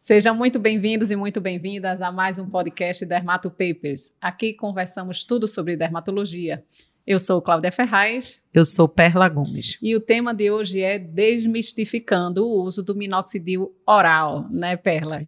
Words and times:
Sejam 0.00 0.34
muito 0.34 0.58
bem-vindos 0.58 1.10
e 1.10 1.14
muito 1.14 1.42
bem-vindas 1.42 2.00
a 2.00 2.10
mais 2.10 2.38
um 2.38 2.48
podcast 2.48 3.04
Dermato 3.04 3.50
Papers. 3.50 4.16
Aqui 4.18 4.54
conversamos 4.54 5.24
tudo 5.24 5.46
sobre 5.46 5.76
dermatologia. 5.76 6.64
Eu 7.06 7.20
sou 7.20 7.42
Cláudia 7.42 7.70
Ferraz. 7.70 8.40
Eu 8.54 8.64
sou 8.64 8.88
Perla 8.88 9.28
Gomes. 9.28 9.76
E 9.82 9.94
o 9.94 10.00
tema 10.00 10.32
de 10.32 10.50
hoje 10.50 10.80
é 10.80 10.98
desmistificando 10.98 12.48
o 12.48 12.62
uso 12.62 12.82
do 12.82 12.94
minoxidil 12.94 13.76
oral, 13.86 14.48
né, 14.48 14.74
Perla? 14.74 15.22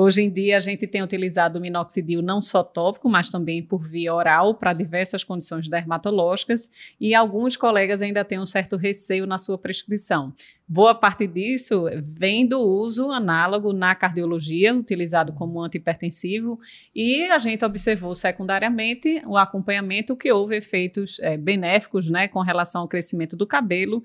Hoje 0.00 0.22
em 0.22 0.30
dia, 0.30 0.56
a 0.56 0.60
gente 0.60 0.86
tem 0.86 1.02
utilizado 1.02 1.58
o 1.58 1.60
minoxidil 1.60 2.22
não 2.22 2.40
só 2.40 2.62
tópico, 2.62 3.08
mas 3.08 3.28
também 3.28 3.60
por 3.60 3.82
via 3.82 4.14
oral 4.14 4.54
para 4.54 4.72
diversas 4.72 5.24
condições 5.24 5.66
dermatológicas 5.66 6.70
e 7.00 7.16
alguns 7.16 7.56
colegas 7.56 8.00
ainda 8.00 8.24
têm 8.24 8.38
um 8.38 8.46
certo 8.46 8.76
receio 8.76 9.26
na 9.26 9.38
sua 9.38 9.58
prescrição. 9.58 10.32
Boa 10.68 10.94
parte 10.94 11.26
disso 11.26 11.86
vem 12.00 12.46
do 12.46 12.60
uso 12.60 13.10
análogo 13.10 13.72
na 13.72 13.92
cardiologia, 13.92 14.72
utilizado 14.72 15.32
como 15.32 15.60
antihipertensivo, 15.64 16.60
e 16.94 17.24
a 17.24 17.38
gente 17.40 17.64
observou 17.64 18.14
secundariamente 18.14 19.20
o 19.26 19.36
acompanhamento 19.36 20.14
que 20.14 20.30
houve 20.30 20.54
efeitos 20.54 21.18
é, 21.18 21.36
benéficos 21.36 22.08
né, 22.08 22.28
com 22.28 22.40
relação 22.40 22.82
ao 22.82 22.88
crescimento 22.88 23.34
do 23.34 23.48
cabelo, 23.48 24.00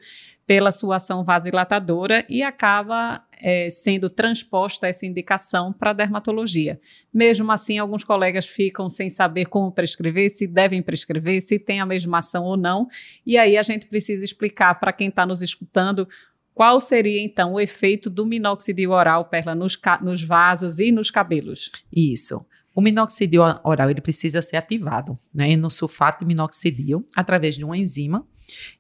pela 0.48 0.72
sua 0.72 0.96
ação 0.96 1.24
vasodilatadora 1.24 2.26
e 2.28 2.42
acaba 2.42 3.24
é, 3.44 3.70
sendo 3.70 4.10
transposta 4.10 4.88
essa 4.88 5.06
indicação 5.06 5.74
para 5.74 5.92
dermatologia. 5.92 6.80
Mesmo 7.14 7.52
assim, 7.52 7.78
alguns 7.78 8.06
colegas 8.06 8.48
ficam 8.48 8.90
sem 8.90 9.10
saber 9.10 9.48
como 9.48 9.70
prescrever, 9.70 10.30
se 10.30 10.48
devem 10.48 10.82
prescrever, 10.82 11.42
se 11.42 11.60
tem 11.60 11.82
a 11.82 11.86
mesma 11.86 12.20
ação 12.20 12.46
ou 12.46 12.56
não, 12.56 12.88
e 13.26 13.38
aí 13.38 13.58
a 13.58 13.62
gente 13.62 13.86
precisa 13.88 14.24
explicar 14.24 14.80
para 14.80 14.94
quem 14.94 15.10
está 15.10 15.26
nos 15.26 15.42
escutando 15.42 16.08
qual 16.54 16.80
seria 16.80 17.20
então 17.20 17.54
o 17.54 17.60
efeito 17.60 18.10
do 18.10 18.26
minoxidil 18.26 18.92
oral, 18.92 19.26
Perla, 19.26 19.56
nos, 19.56 19.78
nos 20.02 20.22
vasos 20.22 20.80
e 20.80 20.92
nos 20.92 21.10
cabelos? 21.10 21.72
Isso. 21.92 22.46
O 22.76 22.82
minoxidil 22.82 23.42
oral 23.64 23.90
ele 23.90 24.02
precisa 24.02 24.40
ser 24.42 24.58
ativado 24.58 25.18
né, 25.34 25.56
no 25.56 25.70
sulfato 25.70 26.20
de 26.20 26.28
minoxidil 26.28 27.06
através 27.16 27.56
de 27.56 27.66
uma 27.66 27.76
enzima 27.76 28.26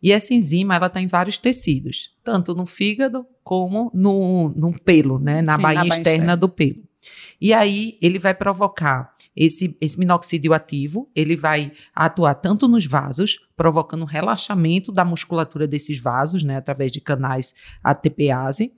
e 0.01 0.11
essa 0.11 0.33
enzima 0.33 0.75
ela 0.75 0.85
está 0.85 1.01
em 1.01 1.07
vários 1.07 1.37
tecidos, 1.37 2.15
tanto 2.23 2.53
no 2.53 2.65
fígado 2.65 3.25
como 3.43 3.91
no, 3.93 4.49
no 4.55 4.71
pelo, 4.83 5.19
né, 5.19 5.41
na 5.41 5.55
Sim, 5.55 5.61
baía 5.61 5.79
na 5.79 5.87
externa, 5.87 6.11
externa 6.11 6.37
do 6.37 6.49
pelo. 6.49 6.83
E 7.39 7.53
aí 7.53 7.97
ele 8.01 8.17
vai 8.17 8.33
provocar 8.33 9.13
esse, 9.35 9.75
esse 9.81 9.97
minoxidil 9.99 10.53
ativo, 10.53 11.09
ele 11.15 11.35
vai 11.35 11.71
atuar 11.95 12.35
tanto 12.35 12.67
nos 12.67 12.85
vasos, 12.85 13.39
provocando 13.55 14.05
relaxamento 14.05 14.91
da 14.91 15.03
musculatura 15.03 15.67
desses 15.67 15.99
vasos, 15.99 16.43
né, 16.43 16.57
através 16.57 16.91
de 16.91 17.01
canais 17.01 17.55
ATPase, 17.83 18.71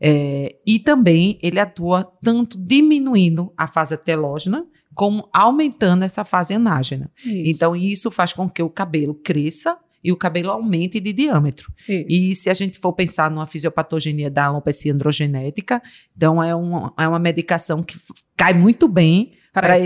é, 0.00 0.56
e 0.66 0.78
também 0.78 1.38
ele 1.42 1.60
atua 1.60 2.04
tanto 2.20 2.58
diminuindo 2.58 3.52
a 3.56 3.66
fase 3.66 3.96
telógena, 3.96 4.66
como 4.94 5.28
aumentando 5.32 6.02
essa 6.02 6.24
fase 6.24 6.54
anágena. 6.54 7.10
Isso. 7.24 7.56
Então, 7.56 7.76
isso 7.76 8.10
faz 8.10 8.32
com 8.32 8.50
que 8.50 8.62
o 8.62 8.68
cabelo 8.68 9.14
cresça 9.14 9.78
e 10.02 10.12
o 10.12 10.16
cabelo 10.16 10.50
aumente 10.50 10.98
de 11.00 11.12
diâmetro. 11.12 11.72
Isso. 11.88 12.06
E 12.08 12.34
se 12.34 12.50
a 12.50 12.54
gente 12.54 12.78
for 12.78 12.92
pensar 12.92 13.30
numa 13.30 13.46
fisiopatogenia 13.46 14.30
da 14.30 14.46
alopecia 14.46 14.92
androgenética, 14.92 15.82
então 16.16 16.42
é, 16.42 16.54
um, 16.54 16.90
é 16.98 17.06
uma 17.06 17.18
medicação 17.18 17.82
que 17.82 17.98
cai 18.36 18.54
muito 18.54 18.88
bem 18.88 19.32
para 19.52 19.76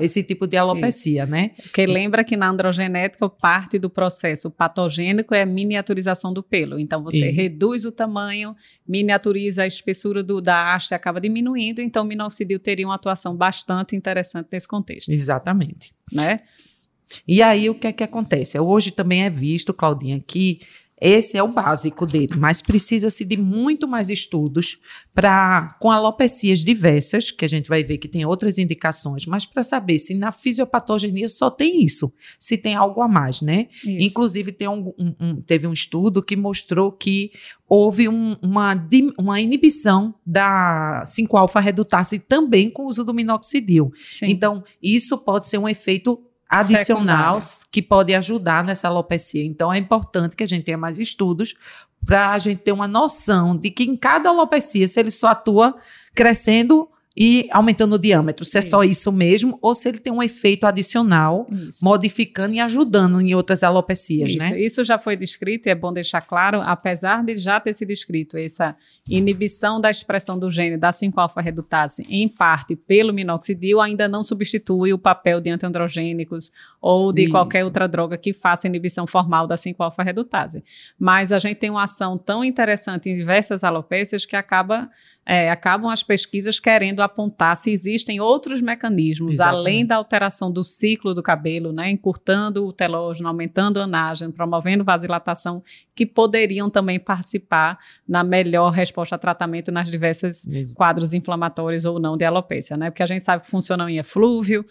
esse 0.00 0.22
tipo 0.22 0.46
de 0.46 0.56
alopecia, 0.56 1.24
Isso. 1.24 1.30
né? 1.30 1.50
Porque 1.62 1.84
lembra 1.86 2.22
que 2.22 2.36
na 2.36 2.48
androgenética 2.48 3.28
parte 3.28 3.78
do 3.78 3.90
processo 3.90 4.50
patogênico 4.50 5.34
é 5.34 5.42
a 5.42 5.46
miniaturização 5.46 6.32
do 6.32 6.42
pelo. 6.42 6.78
Então 6.78 7.02
você 7.02 7.30
reduz 7.30 7.84
o 7.84 7.90
tamanho, 7.90 8.54
miniaturiza 8.86 9.64
a 9.64 9.66
espessura 9.66 10.22
do, 10.22 10.40
da 10.40 10.74
haste 10.74 10.94
acaba 10.94 11.20
diminuindo, 11.20 11.80
então 11.80 12.04
o 12.04 12.06
minoxidil 12.06 12.60
teria 12.60 12.86
uma 12.86 12.94
atuação 12.94 13.36
bastante 13.36 13.96
interessante 13.96 14.48
nesse 14.52 14.68
contexto. 14.68 15.08
Exatamente. 15.10 15.92
Né? 16.12 16.38
E 17.26 17.42
aí 17.42 17.68
o 17.70 17.74
que 17.74 17.86
é 17.86 17.92
que 17.92 18.04
acontece? 18.04 18.58
Hoje 18.58 18.90
também 18.90 19.24
é 19.24 19.30
visto, 19.30 19.72
Claudinha, 19.74 20.22
que 20.24 20.60
esse 21.00 21.36
é 21.36 21.42
o 21.42 21.48
básico 21.48 22.04
dele, 22.04 22.34
mas 22.36 22.60
precisa-se 22.60 23.24
de 23.24 23.36
muito 23.36 23.86
mais 23.86 24.10
estudos 24.10 24.78
para 25.14 25.76
com 25.80 25.90
alopecias 25.90 26.60
diversas, 26.60 27.30
que 27.30 27.44
a 27.44 27.48
gente 27.48 27.68
vai 27.68 27.84
ver 27.84 27.98
que 27.98 28.08
tem 28.08 28.24
outras 28.24 28.58
indicações, 28.58 29.24
mas 29.24 29.46
para 29.46 29.62
saber 29.62 29.98
se 30.00 30.14
na 30.14 30.32
fisiopatogenia 30.32 31.28
só 31.28 31.50
tem 31.50 31.84
isso, 31.84 32.12
se 32.38 32.58
tem 32.58 32.74
algo 32.74 33.00
a 33.00 33.08
mais, 33.08 33.40
né? 33.40 33.68
Isso. 33.84 34.08
Inclusive 34.08 34.50
tem 34.50 34.68
um, 34.68 34.92
um, 34.98 35.14
um, 35.20 35.40
teve 35.40 35.66
um 35.66 35.72
estudo 35.72 36.22
que 36.22 36.34
mostrou 36.34 36.90
que 36.90 37.30
houve 37.68 38.08
um, 38.08 38.36
uma, 38.42 38.74
uma 39.18 39.40
inibição 39.40 40.14
da 40.26 41.04
5-alfa 41.06 41.60
redutase 41.60 42.18
também 42.18 42.70
com 42.70 42.84
o 42.84 42.88
uso 42.88 43.04
do 43.04 43.14
minoxidil. 43.14 43.92
Sim. 44.10 44.26
Então, 44.30 44.64
isso 44.82 45.18
pode 45.18 45.46
ser 45.46 45.58
um 45.58 45.68
efeito 45.68 46.18
adicional 46.48 47.38
que 47.70 47.82
pode 47.82 48.14
ajudar 48.14 48.64
nessa 48.64 48.88
alopecia. 48.88 49.44
Então, 49.44 49.72
é 49.72 49.78
importante 49.78 50.34
que 50.34 50.42
a 50.42 50.46
gente 50.46 50.64
tenha 50.64 50.78
mais 50.78 50.98
estudos 50.98 51.54
para 52.04 52.30
a 52.30 52.38
gente 52.38 52.60
ter 52.60 52.72
uma 52.72 52.88
noção 52.88 53.56
de 53.56 53.70
que 53.70 53.84
em 53.84 53.96
cada 53.96 54.28
alopecia, 54.30 54.88
se 54.88 54.98
ele 54.98 55.10
só 55.10 55.28
atua 55.28 55.76
crescendo 56.14 56.88
e 57.20 57.48
aumentando 57.50 57.96
o 57.96 57.98
diâmetro, 57.98 58.44
se 58.44 58.50
isso. 58.50 58.58
é 58.58 58.62
só 58.62 58.84
isso 58.84 59.10
mesmo, 59.10 59.58
ou 59.60 59.74
se 59.74 59.88
ele 59.88 59.98
tem 59.98 60.12
um 60.12 60.22
efeito 60.22 60.68
adicional, 60.68 61.48
isso. 61.50 61.84
modificando 61.84 62.54
e 62.54 62.60
ajudando 62.60 63.20
em 63.20 63.34
outras 63.34 63.64
alopecias, 63.64 64.30
isso. 64.30 64.38
né? 64.38 64.60
Isso 64.60 64.84
já 64.84 65.00
foi 65.00 65.16
descrito 65.16 65.68
e 65.68 65.70
é 65.72 65.74
bom 65.74 65.92
deixar 65.92 66.20
claro, 66.20 66.60
apesar 66.60 67.24
de 67.24 67.34
já 67.36 67.58
ter 67.58 67.74
sido 67.74 67.88
descrito 67.88 68.38
essa 68.38 68.76
inibição 69.08 69.80
da 69.80 69.90
expressão 69.90 70.38
do 70.38 70.48
gene 70.48 70.76
da 70.76 70.90
5-alfa-redutase 70.90 72.06
em 72.08 72.28
parte 72.28 72.76
pelo 72.76 73.12
minoxidil, 73.12 73.80
ainda 73.80 74.06
não 74.06 74.22
substitui 74.22 74.92
o 74.92 74.98
papel 74.98 75.40
de 75.40 75.50
antiandrogênicos 75.50 76.52
ou 76.80 77.12
de 77.12 77.28
qualquer 77.28 77.64
outra 77.64 77.88
droga 77.88 78.16
que 78.16 78.32
faça 78.32 78.68
inibição 78.68 79.08
formal 79.08 79.48
da 79.48 79.56
5-alfa-redutase. 79.56 80.62
Mas 80.96 81.32
a 81.32 81.38
gente 81.40 81.56
tem 81.56 81.70
uma 81.70 81.82
ação 81.82 82.16
tão 82.16 82.44
interessante 82.44 83.10
em 83.10 83.16
diversas 83.16 83.64
alopecias 83.64 84.24
que 84.24 84.36
acaba 84.36 84.88
é, 85.28 85.50
acabam 85.50 85.90
as 85.90 86.02
pesquisas 86.02 86.58
querendo 86.58 87.02
apontar 87.08 87.56
se 87.56 87.70
existem 87.70 88.20
outros 88.20 88.60
mecanismos, 88.60 89.32
Exatamente. 89.32 89.60
além 89.60 89.86
da 89.86 89.96
alteração 89.96 90.50
do 90.50 90.62
ciclo 90.62 91.12
do 91.12 91.22
cabelo, 91.22 91.72
né, 91.72 91.90
encurtando 91.90 92.66
o 92.66 92.72
telógeno, 92.72 93.28
aumentando 93.28 93.80
a 93.80 93.84
anagem, 93.84 94.30
promovendo 94.30 94.84
vasodilatação, 94.84 95.62
que 95.94 96.06
poderiam 96.06 96.70
também 96.70 96.98
participar 96.98 97.78
na 98.06 98.22
melhor 98.22 98.70
resposta 98.70 99.16
a 99.16 99.18
tratamento 99.18 99.72
nas 99.72 99.90
diversas 99.90 100.46
Isso. 100.46 100.74
quadros 100.74 101.14
inflamatórios 101.14 101.84
ou 101.84 101.98
não 101.98 102.16
de 102.16 102.24
alopecia, 102.24 102.76
né? 102.76 102.90
Porque 102.90 103.02
a 103.02 103.06
gente 103.06 103.24
sabe 103.24 103.44
que 103.44 103.50
funcionam 103.50 103.88
em 103.88 103.98
eflúvio, 103.98 104.64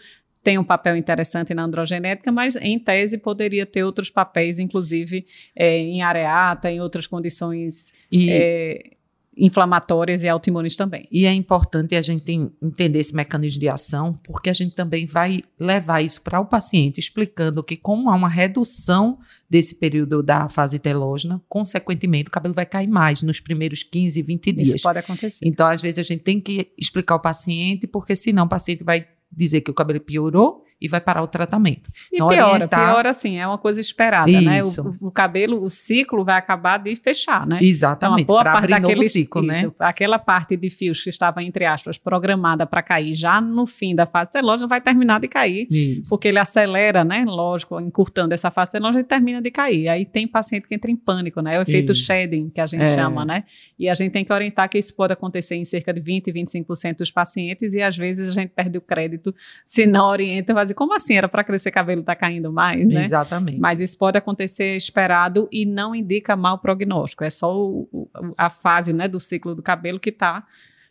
tem 0.48 0.58
um 0.58 0.64
papel 0.64 0.96
interessante 0.96 1.54
na 1.54 1.64
androgenética, 1.64 2.32
mas 2.32 2.56
em 2.56 2.80
tese 2.80 3.18
poderia 3.18 3.66
ter 3.66 3.84
outros 3.84 4.10
papéis, 4.10 4.60
inclusive 4.60 5.26
é, 5.54 5.78
em 5.78 6.02
areata, 6.02 6.72
em 6.72 6.80
outras 6.80 7.06
condições 7.06 7.92
e, 8.10 8.30
é, 8.32 8.97
inflamatórias 9.38 10.24
e 10.24 10.28
autoimunes 10.28 10.76
também. 10.76 11.08
E 11.12 11.26
é 11.26 11.34
importante 11.34 11.96
a 11.96 12.02
gente 12.02 12.32
entender 12.62 13.00
esse 13.00 13.16
mecanismo 13.16 13.60
de 13.60 13.70
ação, 13.70 14.14
porque 14.24 14.50
a 14.50 14.54
gente 14.54 14.76
também 14.76 15.06
vai 15.06 15.42
levar 15.60 16.02
isso 16.02 16.22
para 16.22 16.40
o 16.40 16.46
paciente, 16.46 17.00
explicando 17.00 17.64
que 17.64 17.78
como 17.78 18.10
há 18.10 18.16
uma 18.16 18.30
redução 18.30 19.20
desse 19.50 19.80
período 19.80 20.24
da 20.24 20.50
fase 20.50 20.80
telógena, 20.80 21.42
consequentemente 21.48 22.30
o 22.30 22.32
cabelo 22.32 22.54
vai 22.54 22.66
cair 22.66 22.88
mais 22.88 23.22
nos 23.22 23.40
primeiros 23.40 23.84
15, 23.84 24.22
20 24.22 24.52
dias. 24.52 24.68
Isso 24.70 24.84
pode 24.84 25.00
acontecer. 25.00 25.46
Então, 25.48 25.68
às 25.68 25.82
vezes 25.82 26.00
a 26.00 26.04
gente 26.04 26.24
tem 26.24 26.42
que 26.42 26.72
explicar 26.78 27.14
ao 27.14 27.22
paciente, 27.22 27.88
porque 27.88 28.16
senão 28.16 28.46
o 28.46 28.50
paciente 28.50 28.84
vai 28.84 29.06
dizer 29.32 29.62
que 29.62 29.72
o 29.72 29.74
cabelo 29.74 30.00
piorou 30.00 30.64
e 30.80 30.88
vai 30.88 31.02
parar 31.02 31.24
o 31.24 31.28
tratamento. 31.28 31.90
E 32.12 32.16
então, 32.16 32.28
piora, 32.28 32.54
orientar... 32.54 32.80
piora 32.80 33.10
assim, 33.10 33.40
é 33.40 33.48
uma 33.48 33.58
coisa 33.58 33.82
esperada, 33.82 34.30
né? 34.30 34.60
Isso. 34.60 34.84
né? 34.84 34.98
O, 35.02 35.08
o, 35.08 35.12
cabelo, 35.12 35.64
o 35.64 35.70
ciclo 35.70 36.24
vai 36.24 36.38
acabar 36.38 36.78
de 36.78 36.96
fechar, 36.96 37.48
né? 37.48 37.58
Exatamente, 37.60 38.24
então, 38.24 38.38
a 38.38 38.44
boa 38.44 38.54
parte 38.54 38.70
daquele 38.70 39.10
ciclo, 39.10 39.42
né? 39.42 39.58
isso, 39.58 39.68
né? 39.68 39.74
Aquela 39.80 40.20
parte 40.20 40.56
de 40.56 40.70
fios 40.70 41.02
que 41.04 41.10
estava, 41.10 41.42
entre 41.42 41.66
aspas, 41.66 41.98
programada 41.98 42.66
para 42.68 42.84
cair 42.84 43.16
já 43.16 43.42
no 43.42 43.66
fim 43.66 43.96
da 43.96 44.06
fase 44.06 44.32
telógena 44.32 44.68
vai 44.68 44.80
terminar 44.80 45.20
de 45.20 45.28
cair, 45.28 45.68
isso. 45.72 46.10
porque 46.10 46.28
ele 46.28 46.40
acelera, 46.40 47.04
né? 47.04 47.26
Lógico, 47.28 47.80
encurtando 47.80 48.34
essa 48.34 48.52
fase 48.52 48.72
telógena, 48.72 49.00
ele 49.00 49.08
termina 49.08 49.42
de 49.42 49.50
cair. 49.50 49.90
Aí 49.90 50.06
tem 50.06 50.28
paciente 50.28 50.68
que 50.68 50.76
entra 50.76 50.92
em 50.92 50.96
pânico, 50.96 51.42
né? 51.42 51.56
É 51.56 51.60
o 51.60 51.64
efeito 51.64 51.92
isso. 51.92 52.06
shedding, 52.06 52.50
que 52.50 52.62
a 52.62 52.68
gente 52.68 52.84
é. 52.84 52.88
chama, 52.88 53.26
né? 53.26 53.44
E 53.80 53.90
a 53.90 53.94
gente 53.96 54.12
tem 54.12 54.24
que 54.24 54.32
orientar 54.32 54.70
que 54.70 54.78
isso 54.78 54.96
pode 54.96 55.14
acontecer 55.14 55.56
em 55.56 55.66
cerca 55.66 55.92
de 55.92 56.00
20, 56.02 56.32
25% 56.32 56.98
dos 56.98 57.10
pacientes 57.10 57.74
e 57.74 57.82
às 57.82 57.98
vezes 57.98 58.30
a 58.30 58.34
gente 58.34 58.50
perde 58.50 58.78
o 58.78 58.82
crédito 58.82 59.34
se 59.66 59.88
não 59.88 60.06
orienta, 60.06 60.54
vai 60.54 60.67
como 60.74 60.94
assim? 60.94 61.16
Era 61.16 61.28
para 61.28 61.44
crescer 61.44 61.72
cabelo, 61.72 62.02
está 62.02 62.16
caindo 62.16 62.52
mais, 62.52 62.86
né? 62.88 63.06
Exatamente. 63.06 63.60
Mas 63.60 63.80
isso 63.82 63.98
pode 63.98 64.18
acontecer 64.18 64.76
esperado 64.76 65.48
e 65.52 65.66
não 65.66 65.94
indica 65.94 66.36
mau 66.36 66.58
prognóstico. 66.58 67.24
É 67.24 67.30
só 67.30 67.56
o, 67.56 68.10
a 68.38 68.50
fase 68.50 68.94
né, 68.94 69.08
do 69.08 69.20
ciclo 69.20 69.56
do 69.56 69.62
cabelo 69.62 70.00
que 70.00 70.10
está 70.10 70.46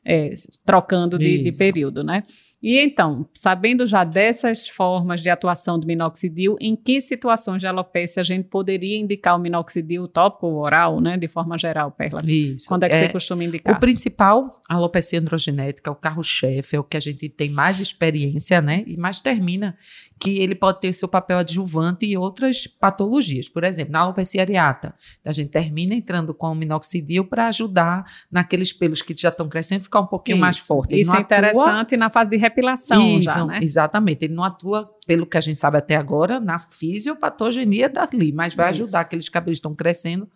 é, 0.04 0.32
trocando 0.64 1.18
de, 1.18 1.42
de, 1.42 1.58
período, 1.58 2.04
né? 2.04 2.22
E 2.68 2.80
então, 2.80 3.28
sabendo 3.32 3.86
já 3.86 4.02
dessas 4.02 4.68
formas 4.68 5.20
de 5.20 5.30
atuação 5.30 5.78
do 5.78 5.86
minoxidil, 5.86 6.56
em 6.60 6.74
que 6.74 7.00
situações 7.00 7.60
de 7.60 7.66
alopecia 7.68 8.20
a 8.20 8.24
gente 8.24 8.48
poderia 8.48 8.98
indicar 8.98 9.36
o 9.36 9.38
minoxidil 9.38 10.08
tópico 10.08 10.48
ou 10.48 10.56
oral, 10.56 11.00
né, 11.00 11.16
de 11.16 11.28
forma 11.28 11.56
geral, 11.56 11.92
Perla? 11.92 12.20
Isso. 12.24 12.66
Quando 12.66 12.82
é 12.82 12.88
que 12.88 12.96
é, 12.96 13.06
você 13.06 13.08
costuma 13.10 13.44
indicar? 13.44 13.76
O 13.76 13.78
principal, 13.78 14.60
a 14.68 14.74
alopecia 14.74 15.20
androgenética, 15.20 15.92
o 15.92 15.94
carro-chefe, 15.94 16.74
é 16.74 16.80
o 16.80 16.82
que 16.82 16.96
a 16.96 17.00
gente 17.00 17.28
tem 17.28 17.48
mais 17.48 17.78
experiência, 17.78 18.60
né, 18.60 18.82
e 18.84 18.96
mais 18.96 19.20
termina 19.20 19.76
que 20.18 20.38
ele 20.38 20.54
pode 20.54 20.80
ter 20.80 20.92
seu 20.92 21.06
papel 21.06 21.38
adjuvante 21.38 22.06
em 22.06 22.16
outras 22.16 22.66
patologias. 22.66 23.48
Por 23.48 23.64
exemplo, 23.64 23.92
na 23.92 24.00
alopecia 24.00 24.40
areata, 24.40 24.94
a 25.24 25.32
gente 25.32 25.50
termina 25.50 25.94
entrando 25.94 26.32
com 26.34 26.50
o 26.50 26.54
minoxidil 26.54 27.26
para 27.26 27.48
ajudar 27.48 28.04
naqueles 28.30 28.72
pelos 28.72 29.02
que 29.02 29.14
já 29.16 29.28
estão 29.28 29.48
crescendo 29.48 29.82
ficar 29.82 30.00
um 30.00 30.06
pouquinho 30.06 30.36
isso, 30.36 30.40
mais 30.40 30.58
forte. 30.58 30.98
Isso 30.98 31.14
é 31.14 31.20
interessante 31.20 31.96
na 31.96 32.08
fase 32.08 32.30
de 32.30 32.36
repilação 32.56 33.18
isso, 33.18 33.22
já, 33.22 33.44
né? 33.44 33.60
Exatamente. 33.62 34.24
Ele 34.24 34.34
não 34.34 34.44
atua, 34.44 34.90
pelo 35.06 35.26
que 35.26 35.36
a 35.36 35.40
gente 35.40 35.60
sabe 35.60 35.78
até 35.78 35.96
agora, 35.96 36.40
na 36.40 36.58
fisiopatogenia 36.58 37.88
dali, 37.88 38.32
mas 38.32 38.54
vai 38.54 38.70
isso. 38.70 38.82
ajudar 38.82 39.00
aqueles 39.00 39.28
cabelos 39.28 39.58
que 39.58 39.60
estão 39.60 39.74
crescendo 39.74 40.28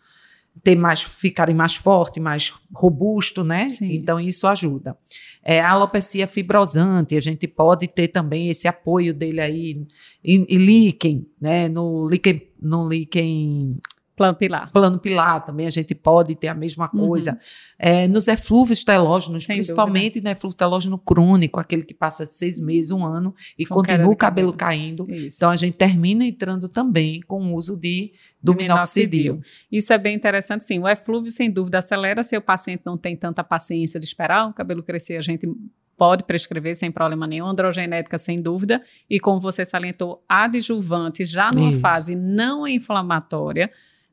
ter 0.63 0.75
mais, 0.75 1.01
ficarem 1.01 1.55
mais 1.55 1.77
forte, 1.77 2.19
mais 2.19 2.53
robusto, 2.75 3.45
né? 3.45 3.71
Sim. 3.71 3.95
Então 3.95 4.19
isso 4.19 4.47
ajuda. 4.47 4.97
É, 5.43 5.61
a 5.61 5.71
alopecia 5.71 6.27
fibrosante, 6.27 7.17
a 7.17 7.21
gente 7.21 7.47
pode 7.47 7.87
ter 7.87 8.09
também 8.09 8.51
esse 8.51 8.69
apoio 8.69 9.15
dele 9.15 9.41
aí 9.41 9.87
em, 10.23 10.45
em 10.49 10.59
líquen, 10.59 11.27
né? 11.41 11.69
No 11.69 12.09
líquen, 12.09 12.43
no 12.61 12.87
líquen 12.87 13.79
Plano 14.21 14.35
pilar. 14.35 14.71
Plano 14.71 14.99
pilar 14.99 15.43
também 15.43 15.67
a 15.67 15.71
gente 15.71 15.95
pode 15.95 16.35
ter 16.35 16.49
a 16.49 16.55
mesma 16.55 16.91
uhum. 16.93 17.09
coisa. 17.09 17.33
Uhum. 17.33 17.39
É, 17.79 18.07
nos 18.07 18.29
eflúvios 18.29 18.85
telógenos, 18.85 19.47
Sem 19.47 19.57
principalmente 19.57 20.17
dúvida. 20.17 20.29
no 20.29 20.37
eflúvio 20.37 20.59
telógeno 20.59 20.99
crônico, 20.99 21.59
aquele 21.59 21.83
que 21.83 21.95
passa 21.95 22.27
seis 22.27 22.61
meses, 22.61 22.91
um 22.91 23.07
ano 23.07 23.35
e 23.59 23.65
com 23.65 23.77
continua 23.77 24.11
o 24.11 24.15
cabelo, 24.15 24.53
cabelo. 24.53 24.53
caindo. 24.53 25.07
Isso. 25.09 25.39
Então 25.39 25.51
a 25.51 25.57
gente 25.57 25.79
termina 25.79 26.23
entrando 26.23 26.69
também 26.69 27.23
com 27.23 27.43
o 27.43 27.55
uso 27.55 27.79
de, 27.79 28.13
do 28.43 28.55
minoxidil. 28.55 29.37
minoxidil. 29.37 29.67
Isso 29.73 29.91
é 29.91 29.97
bem 29.97 30.15
interessante, 30.15 30.65
sim. 30.65 30.79
O 30.79 30.87
eflúvio, 30.87 31.31
sem 31.31 31.51
dúvida, 31.51 31.79
acelera 31.79 32.23
se 32.23 32.37
o 32.37 32.43
paciente 32.43 32.83
não 32.85 32.99
tem 32.99 33.17
tanta 33.17 33.43
paciência 33.43 33.99
de 33.99 34.05
esperar 34.05 34.49
o 34.49 34.53
cabelo 34.53 34.83
crescer. 34.83 35.17
A 35.17 35.23
gente 35.23 35.49
pode 35.97 36.25
prescrever 36.25 36.77
sem 36.77 36.91
problema 36.91 37.27
nenhum, 37.27 37.47
androgenética 37.47 38.19
sem 38.19 38.41
dúvida, 38.41 38.83
e 39.09 39.19
como 39.19 39.39
você 39.39 39.67
salientou, 39.67 40.25
adjuvante 40.27 41.27
já 41.27 41.51
numa 41.51 41.69
Isso. 41.69 41.81
fase 41.81 42.15
não 42.15 42.67
inflamatória, 42.67 43.71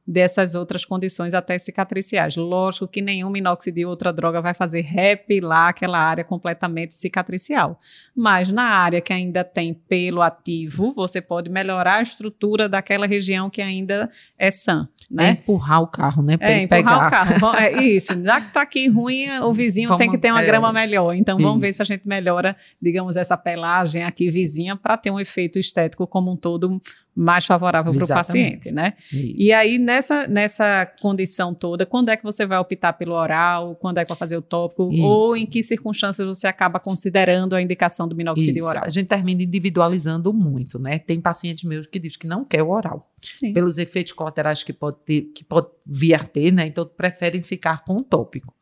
dessas 0.07 0.55
outras 0.55 0.85
condições 0.85 1.33
até 1.33 1.57
cicatriciais. 1.57 2.37
Lógico 2.37 2.87
que 2.87 3.01
nenhum 3.01 3.29
minoxidil 3.29 3.89
ou 3.89 3.91
outra 3.91 4.13
droga 4.13 4.41
vai 4.41 4.53
fazer 4.53 4.81
repilar 4.81 5.69
aquela 5.69 5.99
área 5.99 6.23
completamente 6.23 6.95
cicatricial, 6.95 7.79
mas 8.15 8.51
na 8.51 8.63
área 8.63 9.01
que 9.01 9.11
ainda 9.11 9.43
tem 9.43 9.73
pelo 9.73 10.21
ativo, 10.21 10.93
você 10.95 11.19
pode 11.19 11.49
melhorar 11.49 11.95
a 11.95 12.01
estrutura 12.01 12.69
daquela 12.69 13.05
região 13.05 13.49
que 13.49 13.61
ainda 13.61 14.09
é 14.37 14.49
sã. 14.49 14.87
Né? 15.11 15.27
É 15.27 15.31
empurrar 15.31 15.81
o 15.81 15.87
carro, 15.87 16.23
né? 16.23 16.37
é, 16.39 16.61
empurrar 16.61 16.83
pegar. 16.83 17.07
o 17.07 17.09
carro. 17.09 17.57
é 17.57 17.83
isso. 17.83 18.21
Já 18.23 18.39
que 18.39 18.47
está 18.47 18.61
aqui 18.61 18.87
ruim, 18.87 19.29
o 19.41 19.53
vizinho 19.53 19.89
vamos, 19.89 19.99
tem 19.99 20.09
que 20.09 20.17
ter 20.17 20.31
uma 20.31 20.41
é, 20.41 20.45
grama 20.45 20.71
melhor. 20.71 21.13
Então 21.13 21.37
vamos 21.37 21.57
isso. 21.57 21.61
ver 21.61 21.73
se 21.73 21.81
a 21.81 21.85
gente 21.85 22.07
melhora, 22.07 22.55
digamos, 22.81 23.17
essa 23.17 23.35
pelagem 23.35 24.03
aqui 24.03 24.29
vizinha 24.29 24.75
para 24.75 24.95
ter 24.95 25.11
um 25.11 25.19
efeito 25.19 25.59
estético 25.59 26.07
como 26.07 26.31
um 26.31 26.35
todo 26.35 26.81
mais 27.17 27.47
favorável 27.47 27.91
para 27.91 28.05
o 28.05 28.07
paciente, 28.07 28.71
né? 28.71 28.93
Isso. 29.11 29.35
E 29.39 29.51
aí, 29.51 29.79
nessa, 29.79 30.27
nessa 30.27 30.85
condição 31.01 31.51
toda, 31.51 31.83
quando 31.83 32.09
é 32.09 32.15
que 32.15 32.23
você 32.23 32.45
vai 32.45 32.59
optar 32.59 32.93
pelo 32.93 33.15
oral? 33.15 33.75
Quando 33.75 33.97
é 33.97 34.03
que 34.03 34.09
vai 34.09 34.17
fazer 34.17 34.37
o 34.37 34.41
tópico? 34.41 34.91
Isso. 34.93 35.03
Ou 35.03 35.35
em 35.35 35.47
que 35.47 35.63
circunstâncias 35.63 36.27
você 36.27 36.45
acaba 36.45 36.79
considerando 36.79 37.55
a 37.55 37.61
indicação 37.61 38.07
do 38.07 38.15
minoxidil 38.15 38.59
Isso. 38.59 38.69
oral? 38.69 38.83
A 38.85 38.89
gente 38.89 39.07
termina 39.07 39.41
individualizando 39.41 40.31
muito, 40.31 40.77
né? 40.77 40.99
Tem 40.99 41.19
pacientes 41.19 41.63
meus 41.63 41.87
que 41.87 41.97
dizem 41.97 42.19
que 42.19 42.27
não 42.27 42.45
quer 42.45 42.61
o 42.61 42.69
oral. 42.69 43.09
Sim. 43.19 43.51
Pelos 43.51 43.79
efeitos 43.79 44.13
colaterais 44.13 44.61
que 44.61 44.71
pode, 44.71 44.97
ter, 45.03 45.21
que 45.33 45.43
pode 45.43 45.67
vir 45.85 46.13
a 46.13 46.19
ter, 46.19 46.51
né? 46.51 46.67
Então, 46.67 46.85
preferem 46.85 47.41
ficar 47.41 47.83
com 47.83 47.97
o 47.97 48.03
tópico. 48.03 48.53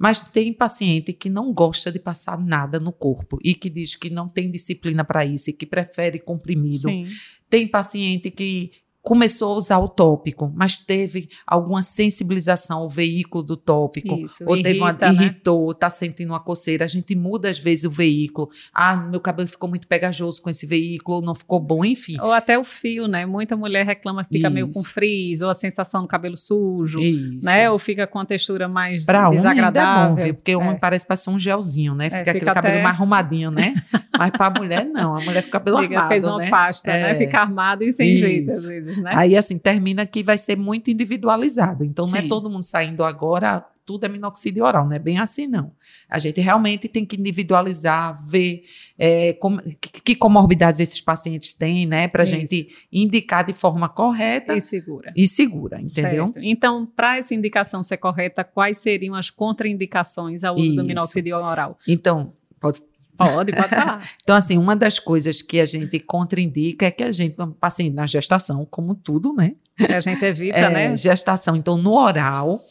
Mas 0.00 0.22
tem 0.22 0.50
paciente 0.50 1.12
que 1.12 1.28
não 1.28 1.52
gosta 1.52 1.92
de 1.92 1.98
passar 1.98 2.38
nada 2.38 2.80
no 2.80 2.90
corpo 2.90 3.38
e 3.44 3.54
que 3.54 3.68
diz 3.68 3.94
que 3.94 4.08
não 4.08 4.26
tem 4.26 4.50
disciplina 4.50 5.04
para 5.04 5.26
isso 5.26 5.50
e 5.50 5.52
que 5.52 5.66
prefere 5.66 6.18
comprimido. 6.18 6.88
Sim. 6.88 7.04
Tem 7.50 7.68
paciente 7.68 8.30
que 8.30 8.70
começou 9.02 9.52
a 9.52 9.56
usar 9.56 9.78
o 9.78 9.88
tópico, 9.88 10.52
mas 10.54 10.78
teve 10.78 11.28
alguma 11.46 11.82
sensibilização 11.82 12.80
ao 12.80 12.88
veículo 12.88 13.42
do 13.42 13.56
tópico, 13.56 14.14
Isso, 14.14 14.44
ou 14.46 14.54
irrita, 14.54 14.68
teve 14.68 14.80
uma, 14.80 14.92
né? 14.92 15.12
irritou, 15.12 15.70
está 15.70 15.88
sentindo 15.88 16.30
uma 16.30 16.40
coceira, 16.40 16.84
a 16.84 16.88
gente 16.88 17.14
muda 17.14 17.48
às 17.48 17.58
vezes 17.58 17.84
o 17.84 17.90
veículo. 17.90 18.48
Ah, 18.74 18.96
meu 18.96 19.20
cabelo 19.20 19.48
ficou 19.48 19.68
muito 19.68 19.88
pegajoso 19.88 20.42
com 20.42 20.50
esse 20.50 20.66
veículo, 20.66 21.18
ou 21.18 21.22
não 21.22 21.34
ficou 21.34 21.58
bom, 21.58 21.84
enfim. 21.84 22.16
Ou 22.20 22.32
até 22.32 22.58
o 22.58 22.64
fio, 22.64 23.06
né? 23.06 23.24
Muita 23.24 23.56
mulher 23.56 23.86
reclama 23.86 24.24
que 24.24 24.34
fica 24.34 24.48
Isso. 24.48 24.54
meio 24.54 24.70
com 24.70 24.82
frizz, 24.82 25.42
ou 25.42 25.50
a 25.50 25.54
sensação 25.54 26.02
do 26.02 26.08
cabelo 26.08 26.36
sujo, 26.36 27.00
Isso. 27.00 27.46
né? 27.46 27.70
Ou 27.70 27.78
fica 27.78 28.06
com 28.06 28.18
a 28.18 28.26
textura 28.26 28.68
mais 28.68 29.06
pra 29.06 29.30
desagradável. 29.30 29.90
Unha 29.90 30.04
é 30.04 30.08
bom, 30.08 30.22
viu? 30.22 30.34
Porque 30.34 30.56
o 30.56 30.60
homem 30.60 30.74
é. 30.74 30.78
parece 30.78 31.06
passar 31.06 31.30
um 31.30 31.38
gelzinho, 31.38 31.94
né? 31.94 32.10
Fica, 32.10 32.16
é, 32.16 32.24
fica 32.24 32.30
aquele 32.32 32.50
até... 32.50 32.60
cabelo 32.60 32.82
mais 32.82 32.96
arrumadinho, 32.96 33.50
né? 33.50 33.74
mas 34.20 34.30
para 34.32 34.46
a 34.48 34.50
mulher 34.50 34.84
não, 34.84 35.16
a 35.16 35.20
mulher 35.22 35.42
fica 35.42 35.58
cabelo 35.58 35.80
fica, 35.80 35.94
armado, 35.94 36.08
Fez 36.08 36.26
uma 36.26 36.36
né? 36.36 36.50
pasta, 36.50 36.92
né? 36.92 37.00
é. 37.00 37.12
né? 37.14 37.18
Fica 37.18 37.40
armado 37.40 37.82
e 37.82 37.90
sem 37.90 38.14
jeito 38.14 38.52
às 38.52 38.66
vezes 38.66 38.98
né? 38.98 39.12
Aí, 39.14 39.34
assim, 39.34 39.56
termina 39.56 40.04
que 40.04 40.22
vai 40.22 40.36
ser 40.36 40.58
muito 40.58 40.90
individualizado. 40.90 41.82
Então, 41.82 42.04
Sim. 42.04 42.12
não 42.12 42.18
é 42.18 42.28
todo 42.28 42.50
mundo 42.50 42.62
saindo 42.62 43.02
agora, 43.02 43.64
tudo 43.86 44.04
é 44.04 44.08
minoxidil 44.10 44.62
oral, 44.64 44.86
não 44.86 44.94
é 44.94 44.98
bem 44.98 45.18
assim, 45.18 45.46
não. 45.46 45.72
A 46.06 46.18
gente 46.18 46.38
realmente 46.38 46.86
tem 46.86 47.06
que 47.06 47.16
individualizar, 47.16 48.14
ver 48.28 48.62
é, 48.98 49.32
que, 49.80 50.02
que, 50.02 50.14
comorbidades 50.14 50.80
esses 50.80 51.00
pacientes 51.00 51.54
têm, 51.54 51.86
né? 51.86 52.06
Para 52.06 52.22
a 52.22 52.26
gente 52.26 52.68
indicar 52.92 53.42
de 53.42 53.54
forma 53.54 53.88
correta. 53.88 54.54
E 54.54 54.60
segura. 54.60 55.14
E 55.16 55.26
segura, 55.26 55.80
entendeu? 55.80 56.26
Certo. 56.26 56.40
Então, 56.42 56.84
para 56.84 57.16
essa 57.16 57.34
indicação 57.34 57.82
ser 57.82 57.96
correta, 57.96 58.44
quais 58.44 58.76
seriam 58.76 59.14
as 59.14 59.30
contraindicações 59.30 60.44
ao 60.44 60.56
uso 60.56 60.66
Isso. 60.66 60.76
do 60.76 60.84
minoxidil 60.84 61.38
oral? 61.38 61.78
Então, 61.88 62.28
pode 62.60 62.82
Pode, 63.28 63.52
pode 63.52 63.68
falar. 63.68 64.10
então, 64.22 64.36
assim, 64.36 64.56
uma 64.56 64.74
das 64.74 64.98
coisas 64.98 65.42
que 65.42 65.60
a 65.60 65.66
gente 65.66 65.98
contraindica 66.00 66.86
é 66.86 66.90
que 66.90 67.02
a 67.02 67.12
gente, 67.12 67.36
paciente 67.60 67.94
na 67.94 68.06
gestação, 68.06 68.66
como 68.70 68.94
tudo, 68.94 69.32
né? 69.32 69.54
A 69.88 70.00
gente 70.00 70.24
evita, 70.24 70.56
é, 70.56 70.70
né? 70.70 70.96
Gestação. 70.96 71.56
Então, 71.56 71.76
no 71.76 71.94
oral, 71.94 72.62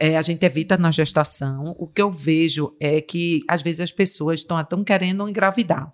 é, 0.00 0.16
a 0.16 0.22
gente 0.22 0.44
evita 0.44 0.76
na 0.76 0.90
gestação. 0.90 1.74
O 1.78 1.86
que 1.86 2.00
eu 2.00 2.10
vejo 2.10 2.74
é 2.80 3.00
que, 3.00 3.40
às 3.48 3.62
vezes, 3.62 3.80
as 3.80 3.92
pessoas 3.92 4.40
estão 4.40 4.84
querendo 4.84 5.28
engravidar. 5.28 5.92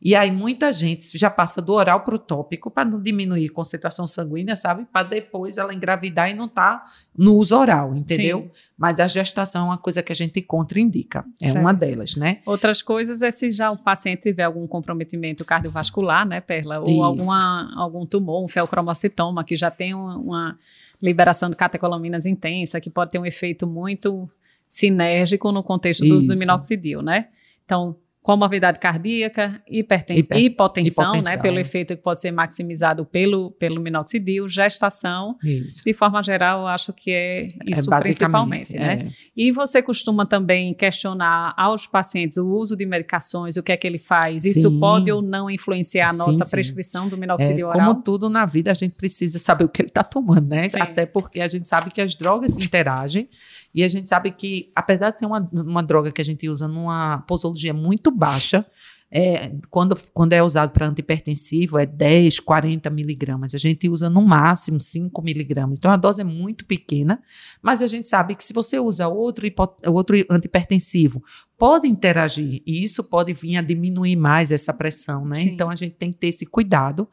E 0.00 0.14
aí 0.14 0.30
muita 0.30 0.72
gente 0.72 1.18
já 1.18 1.28
passa 1.28 1.60
do 1.60 1.72
oral 1.72 2.00
para 2.02 2.14
o 2.14 2.18
tópico 2.18 2.70
para 2.70 2.88
não 2.88 3.02
diminuir 3.02 3.48
a 3.50 3.52
concentração 3.52 4.06
sanguínea, 4.06 4.54
sabe? 4.54 4.86
Para 4.92 5.08
depois 5.08 5.58
ela 5.58 5.74
engravidar 5.74 6.30
e 6.30 6.34
não 6.34 6.48
tá 6.48 6.84
no 7.16 7.34
uso 7.34 7.56
oral, 7.56 7.96
entendeu? 7.96 8.48
Sim. 8.52 8.68
Mas 8.76 9.00
a 9.00 9.08
gestação 9.08 9.62
é 9.62 9.64
uma 9.70 9.78
coisa 9.78 10.00
que 10.00 10.12
a 10.12 10.14
gente 10.14 10.40
contraindica. 10.40 11.24
É 11.42 11.48
certo. 11.48 11.60
uma 11.60 11.74
delas, 11.74 12.14
né? 12.14 12.40
Outras 12.46 12.80
coisas 12.80 13.22
é 13.22 13.30
se 13.32 13.50
já 13.50 13.72
o 13.72 13.76
paciente 13.76 14.22
tiver 14.22 14.44
algum 14.44 14.68
comprometimento 14.68 15.44
cardiovascular, 15.44 16.24
né, 16.24 16.40
Perla? 16.40 16.78
Ou 16.78 17.02
alguma, 17.02 17.72
algum 17.76 18.06
tumor, 18.06 18.44
um 18.44 18.48
feocromocitoma, 18.48 19.42
que 19.42 19.56
já 19.56 19.70
tem 19.70 19.94
uma, 19.94 20.16
uma 20.16 20.58
liberação 21.02 21.50
de 21.50 21.56
catecolaminas 21.56 22.24
intensa, 22.24 22.80
que 22.80 22.88
pode 22.88 23.10
ter 23.10 23.18
um 23.18 23.26
efeito 23.26 23.66
muito 23.66 24.30
sinérgico 24.68 25.50
no 25.50 25.62
contexto 25.62 26.06
do 26.06 26.14
uso 26.14 26.26
do 26.26 26.36
minoxidil, 26.36 27.02
né? 27.02 27.28
Então, 27.64 27.96
comorbidade 28.22 28.78
cardíaca, 28.78 29.62
hipertensão, 29.66 30.36
Hiper, 30.36 30.38
hipotensão, 30.38 31.04
hipotensão, 31.04 31.32
né, 31.32 31.40
pelo 31.40 31.58
efeito 31.58 31.96
que 31.96 32.02
pode 32.02 32.20
ser 32.20 32.30
maximizado 32.30 33.06
pelo, 33.06 33.52
pelo 33.52 33.80
minoxidil, 33.80 34.46
gestação, 34.48 35.36
isso. 35.42 35.82
de 35.84 35.94
forma 35.94 36.22
geral, 36.22 36.60
eu 36.60 36.66
acho 36.66 36.92
que 36.92 37.10
é, 37.10 37.42
é 37.44 37.48
isso 37.66 37.92
é 37.92 38.00
principalmente, 38.00 38.76
é. 38.76 38.80
né? 38.80 39.08
E 39.36 39.50
você 39.50 39.80
costuma 39.80 40.26
também 40.26 40.74
questionar 40.74 41.54
aos 41.56 41.86
pacientes 41.86 42.36
o 42.36 42.46
uso 42.46 42.76
de 42.76 42.84
medicações, 42.84 43.56
o 43.56 43.62
que 43.62 43.72
é 43.72 43.76
que 43.76 43.86
ele 43.86 43.98
faz, 43.98 44.42
sim. 44.42 44.50
isso 44.50 44.78
pode 44.78 45.10
ou 45.10 45.22
não 45.22 45.48
influenciar 45.48 46.10
a 46.10 46.12
sim, 46.12 46.18
nossa 46.18 46.44
sim. 46.44 46.50
prescrição 46.50 47.08
do 47.08 47.16
minoxidil 47.16 47.66
é, 47.66 47.70
oral? 47.70 47.88
Como 47.88 48.02
tudo 48.02 48.28
na 48.28 48.44
vida, 48.44 48.70
a 48.70 48.74
gente 48.74 48.94
precisa 48.94 49.38
saber 49.38 49.64
o 49.64 49.68
que 49.68 49.80
ele 49.80 49.88
está 49.88 50.02
tomando, 50.02 50.48
né? 50.48 50.66
Até 50.78 51.06
porque 51.06 51.40
a 51.40 51.46
gente 51.46 51.66
sabe 51.66 51.90
que 51.90 52.00
as 52.00 52.14
drogas 52.14 52.58
interagem 52.58 53.28
e 53.74 53.84
a 53.84 53.88
gente 53.88 54.08
sabe 54.08 54.30
que, 54.30 54.70
apesar 54.74 55.10
de 55.10 55.18
ser 55.18 55.26
uma, 55.26 55.48
uma 55.52 55.82
droga 55.82 56.10
que 56.10 56.20
a 56.20 56.24
gente 56.24 56.48
usa 56.48 56.66
numa 56.66 57.18
posologia 57.26 57.72
muito 57.74 58.10
baixa, 58.10 58.66
é, 59.10 59.50
quando, 59.70 59.96
quando 60.12 60.34
é 60.34 60.42
usado 60.42 60.70
para 60.70 60.86
antipertensivo, 60.86 61.78
é 61.78 61.86
10, 61.86 62.40
40 62.40 62.90
miligramas. 62.90 63.54
A 63.54 63.58
gente 63.58 63.88
usa 63.88 64.10
no 64.10 64.20
máximo 64.22 64.80
5 64.80 65.22
miligramas. 65.22 65.78
Então 65.78 65.90
a 65.90 65.96
dose 65.96 66.20
é 66.20 66.24
muito 66.24 66.66
pequena, 66.66 67.22
mas 67.62 67.80
a 67.80 67.86
gente 67.86 68.06
sabe 68.06 68.34
que 68.34 68.44
se 68.44 68.52
você 68.52 68.78
usa 68.78 69.08
outro, 69.08 69.46
outro 69.86 70.16
antipertensivo, 70.30 71.22
pode 71.56 71.88
interagir 71.88 72.62
e 72.66 72.84
isso 72.84 73.02
pode 73.02 73.32
vir 73.32 73.56
a 73.56 73.62
diminuir 73.62 74.16
mais 74.16 74.52
essa 74.52 74.74
pressão, 74.74 75.24
né? 75.24 75.36
Sim. 75.36 75.48
Então 75.48 75.70
a 75.70 75.74
gente 75.74 75.94
tem 75.94 76.12
que 76.12 76.18
ter 76.18 76.28
esse 76.28 76.44
cuidado 76.44 77.08